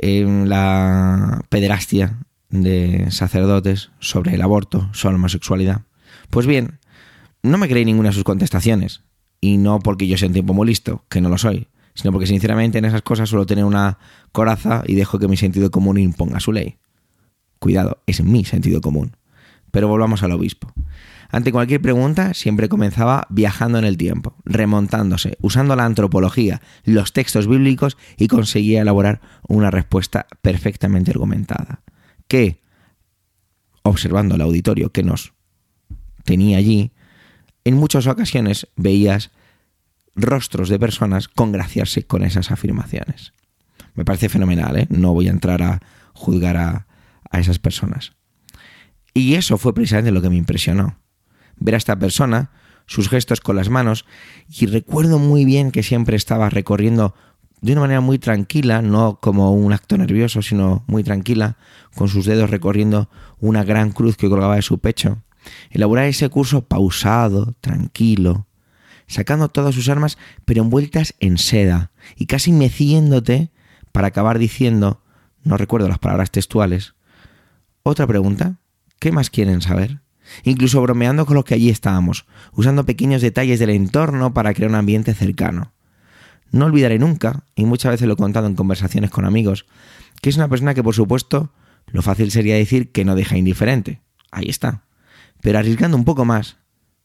eh, 0.00 0.44
la 0.46 1.44
pederastia 1.48 2.18
de 2.48 3.10
sacerdotes, 3.10 3.90
sobre 3.98 4.34
el 4.34 4.42
aborto, 4.42 4.88
sobre 4.92 5.14
la 5.14 5.18
homosexualidad. 5.18 5.82
Pues 6.30 6.46
bien, 6.46 6.78
no 7.42 7.58
me 7.58 7.68
creí 7.68 7.84
ninguna 7.84 8.10
de 8.10 8.14
sus 8.14 8.24
contestaciones. 8.24 9.02
Y 9.40 9.56
no 9.56 9.80
porque 9.80 10.06
yo 10.06 10.16
sea 10.16 10.28
un 10.28 10.34
tiempo 10.34 10.54
muy 10.54 10.68
listo, 10.68 11.04
que 11.08 11.20
no 11.20 11.28
lo 11.28 11.36
soy, 11.36 11.66
sino 11.94 12.12
porque 12.12 12.26
sinceramente 12.26 12.78
en 12.78 12.84
esas 12.84 13.02
cosas 13.02 13.28
suelo 13.28 13.46
tener 13.46 13.64
una 13.64 13.98
coraza 14.30 14.84
y 14.86 14.94
dejo 14.94 15.18
que 15.18 15.28
mi 15.28 15.36
sentido 15.36 15.70
común 15.70 15.98
imponga 15.98 16.38
su 16.38 16.52
ley. 16.52 16.78
Cuidado, 17.58 18.02
es 18.06 18.22
mi 18.22 18.44
sentido 18.44 18.80
común. 18.80 19.16
Pero 19.72 19.88
volvamos 19.88 20.22
al 20.22 20.32
obispo. 20.32 20.72
Ante 21.30 21.50
cualquier 21.50 21.80
pregunta 21.80 22.34
siempre 22.34 22.68
comenzaba 22.68 23.26
viajando 23.30 23.78
en 23.78 23.86
el 23.86 23.96
tiempo, 23.96 24.36
remontándose, 24.44 25.38
usando 25.40 25.74
la 25.74 25.86
antropología, 25.86 26.60
los 26.84 27.14
textos 27.14 27.48
bíblicos 27.48 27.96
y 28.18 28.28
conseguía 28.28 28.82
elaborar 28.82 29.22
una 29.48 29.70
respuesta 29.70 30.26
perfectamente 30.42 31.10
argumentada. 31.10 31.80
Que, 32.28 32.60
observando 33.82 34.34
el 34.34 34.42
auditorio 34.42 34.92
que 34.92 35.02
nos 35.02 35.32
tenía 36.24 36.58
allí, 36.58 36.92
en 37.64 37.76
muchas 37.76 38.06
ocasiones 38.06 38.68
veías 38.76 39.30
rostros 40.14 40.68
de 40.68 40.78
personas 40.78 41.28
congraciarse 41.28 42.04
con 42.04 42.22
esas 42.22 42.50
afirmaciones. 42.50 43.32
Me 43.94 44.04
parece 44.04 44.28
fenomenal, 44.28 44.76
¿eh? 44.76 44.86
No 44.90 45.12
voy 45.12 45.28
a 45.28 45.30
entrar 45.32 45.62
a 45.62 45.80
juzgar 46.12 46.56
a, 46.56 46.86
a 47.30 47.40
esas 47.40 47.58
personas. 47.58 48.12
Y 49.14 49.34
eso 49.34 49.58
fue 49.58 49.74
precisamente 49.74 50.12
lo 50.12 50.22
que 50.22 50.30
me 50.30 50.36
impresionó 50.36 50.96
ver 51.56 51.74
a 51.74 51.78
esta 51.78 51.98
persona, 51.98 52.50
sus 52.86 53.08
gestos 53.08 53.40
con 53.40 53.56
las 53.56 53.68
manos, 53.68 54.04
y 54.48 54.66
recuerdo 54.66 55.18
muy 55.18 55.44
bien 55.44 55.70
que 55.70 55.82
siempre 55.82 56.16
estaba 56.16 56.50
recorriendo 56.50 57.14
de 57.60 57.72
una 57.72 57.82
manera 57.82 58.00
muy 58.00 58.18
tranquila, 58.18 58.82
no 58.82 59.18
como 59.20 59.52
un 59.52 59.72
acto 59.72 59.96
nervioso, 59.96 60.42
sino 60.42 60.82
muy 60.88 61.04
tranquila, 61.04 61.56
con 61.94 62.08
sus 62.08 62.26
dedos 62.26 62.50
recorriendo 62.50 63.08
una 63.38 63.62
gran 63.62 63.92
cruz 63.92 64.16
que 64.16 64.28
colgaba 64.28 64.56
de 64.56 64.62
su 64.62 64.78
pecho. 64.78 65.22
Elaborar 65.70 66.06
ese 66.06 66.28
curso 66.28 66.66
pausado, 66.66 67.54
tranquilo, 67.60 68.46
sacando 69.06 69.48
todas 69.48 69.74
sus 69.74 69.88
armas, 69.88 70.18
pero 70.44 70.62
envueltas 70.62 71.14
en 71.20 71.38
seda, 71.38 71.90
y 72.16 72.26
casi 72.26 72.52
meciéndote 72.52 73.50
para 73.92 74.08
acabar 74.08 74.38
diciendo, 74.38 75.02
no 75.42 75.56
recuerdo 75.56 75.88
las 75.88 75.98
palabras 75.98 76.30
textuales. 76.30 76.94
Otra 77.82 78.06
pregunta, 78.06 78.56
¿qué 78.98 79.12
más 79.12 79.30
quieren 79.30 79.60
saber? 79.60 80.02
incluso 80.44 80.80
bromeando 80.80 81.26
con 81.26 81.34
los 81.34 81.44
que 81.44 81.54
allí 81.54 81.70
estábamos, 81.70 82.26
usando 82.52 82.86
pequeños 82.86 83.22
detalles 83.22 83.58
del 83.58 83.70
entorno 83.70 84.34
para 84.34 84.54
crear 84.54 84.70
un 84.70 84.76
ambiente 84.76 85.14
cercano. 85.14 85.72
No 86.50 86.66
olvidaré 86.66 86.98
nunca, 86.98 87.44
y 87.54 87.64
muchas 87.64 87.92
veces 87.92 88.06
lo 88.06 88.14
he 88.14 88.16
contado 88.16 88.46
en 88.46 88.54
conversaciones 88.54 89.10
con 89.10 89.24
amigos, 89.24 89.66
que 90.20 90.30
es 90.30 90.36
una 90.36 90.48
persona 90.48 90.74
que 90.74 90.82
por 90.82 90.94
supuesto 90.94 91.52
lo 91.86 92.02
fácil 92.02 92.30
sería 92.30 92.56
decir 92.56 92.92
que 92.92 93.04
no 93.04 93.14
deja 93.14 93.36
indiferente. 93.36 94.00
Ahí 94.30 94.46
está. 94.48 94.84
Pero 95.42 95.58
arriesgando 95.58 95.96
un 95.98 96.04
poco 96.04 96.24
más, 96.24 96.56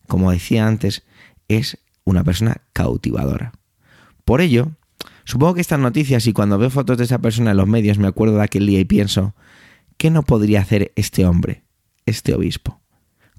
como 0.07 0.31
decía 0.31 0.65
antes, 0.65 1.03
es 1.49 1.79
una 2.05 2.23
persona 2.23 2.61
cautivadora. 2.71 3.51
Por 4.23 4.39
ello, 4.39 4.71
supongo 5.25 5.55
que 5.55 5.61
estas 5.61 5.79
noticias 5.79 6.25
y 6.27 6.33
cuando 6.33 6.57
veo 6.57 6.69
fotos 6.69 6.97
de 6.97 7.03
esa 7.03 7.19
persona 7.19 7.51
en 7.51 7.57
los 7.57 7.67
medios 7.67 7.97
me 7.97 8.07
acuerdo 8.07 8.37
de 8.37 8.43
aquel 8.43 8.65
día 8.65 8.79
y 8.79 8.85
pienso, 8.85 9.35
¿qué 9.97 10.09
no 10.11 10.23
podría 10.23 10.61
hacer 10.61 10.93
este 10.95 11.25
hombre, 11.25 11.63
este 12.05 12.33
obispo? 12.33 12.79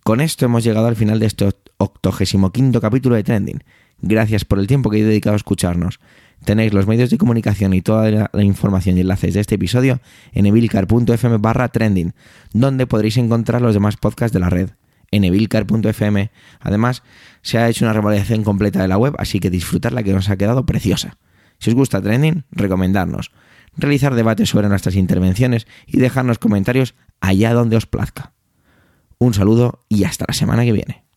Con 0.04 0.20
esto 0.20 0.44
hemos 0.44 0.64
llegado 0.64 0.86
al 0.86 0.96
final 0.96 1.20
de 1.20 1.26
este 1.26 1.48
85 1.78 2.80
capítulo 2.80 3.14
de 3.14 3.22
Trending. 3.22 3.62
Gracias 4.00 4.44
por 4.44 4.58
el 4.58 4.66
tiempo 4.66 4.90
que 4.90 5.00
he 5.00 5.04
dedicado 5.04 5.34
a 5.34 5.36
escucharnos. 5.36 6.00
Tenéis 6.44 6.72
los 6.72 6.86
medios 6.86 7.10
de 7.10 7.18
comunicación 7.18 7.74
y 7.74 7.82
toda 7.82 8.30
la 8.32 8.42
información 8.42 8.96
y 8.96 9.00
enlaces 9.00 9.34
de 9.34 9.40
este 9.40 9.56
episodio 9.56 10.00
en 10.32 10.46
evilcar.fm 10.46 11.38
barra 11.38 11.68
trending, 11.68 12.14
donde 12.52 12.86
podréis 12.86 13.16
encontrar 13.16 13.60
los 13.60 13.74
demás 13.74 13.96
podcasts 13.96 14.32
de 14.32 14.40
la 14.40 14.48
red. 14.48 14.70
En 15.10 15.24
evilcar.fm, 15.24 16.30
además, 16.60 17.02
se 17.42 17.58
ha 17.58 17.68
hecho 17.68 17.84
una 17.84 17.94
revalidación 17.94 18.44
completa 18.44 18.82
de 18.82 18.88
la 18.88 18.98
web, 18.98 19.14
así 19.18 19.40
que 19.40 19.50
disfrutarla 19.50 20.02
que 20.02 20.12
nos 20.12 20.28
ha 20.28 20.36
quedado 20.36 20.66
preciosa. 20.66 21.16
Si 21.58 21.70
os 21.70 21.76
gusta 21.76 22.02
Trending, 22.02 22.44
recomendarnos, 22.50 23.32
realizar 23.76 24.14
debates 24.14 24.50
sobre 24.50 24.68
nuestras 24.68 24.96
intervenciones 24.96 25.66
y 25.86 25.98
dejarnos 25.98 26.38
comentarios 26.38 26.94
allá 27.20 27.52
donde 27.54 27.76
os 27.76 27.86
plazca. 27.86 28.32
Un 29.18 29.34
saludo 29.34 29.84
y 29.88 30.04
hasta 30.04 30.26
la 30.28 30.34
semana 30.34 30.64
que 30.64 30.72
viene. 30.72 31.07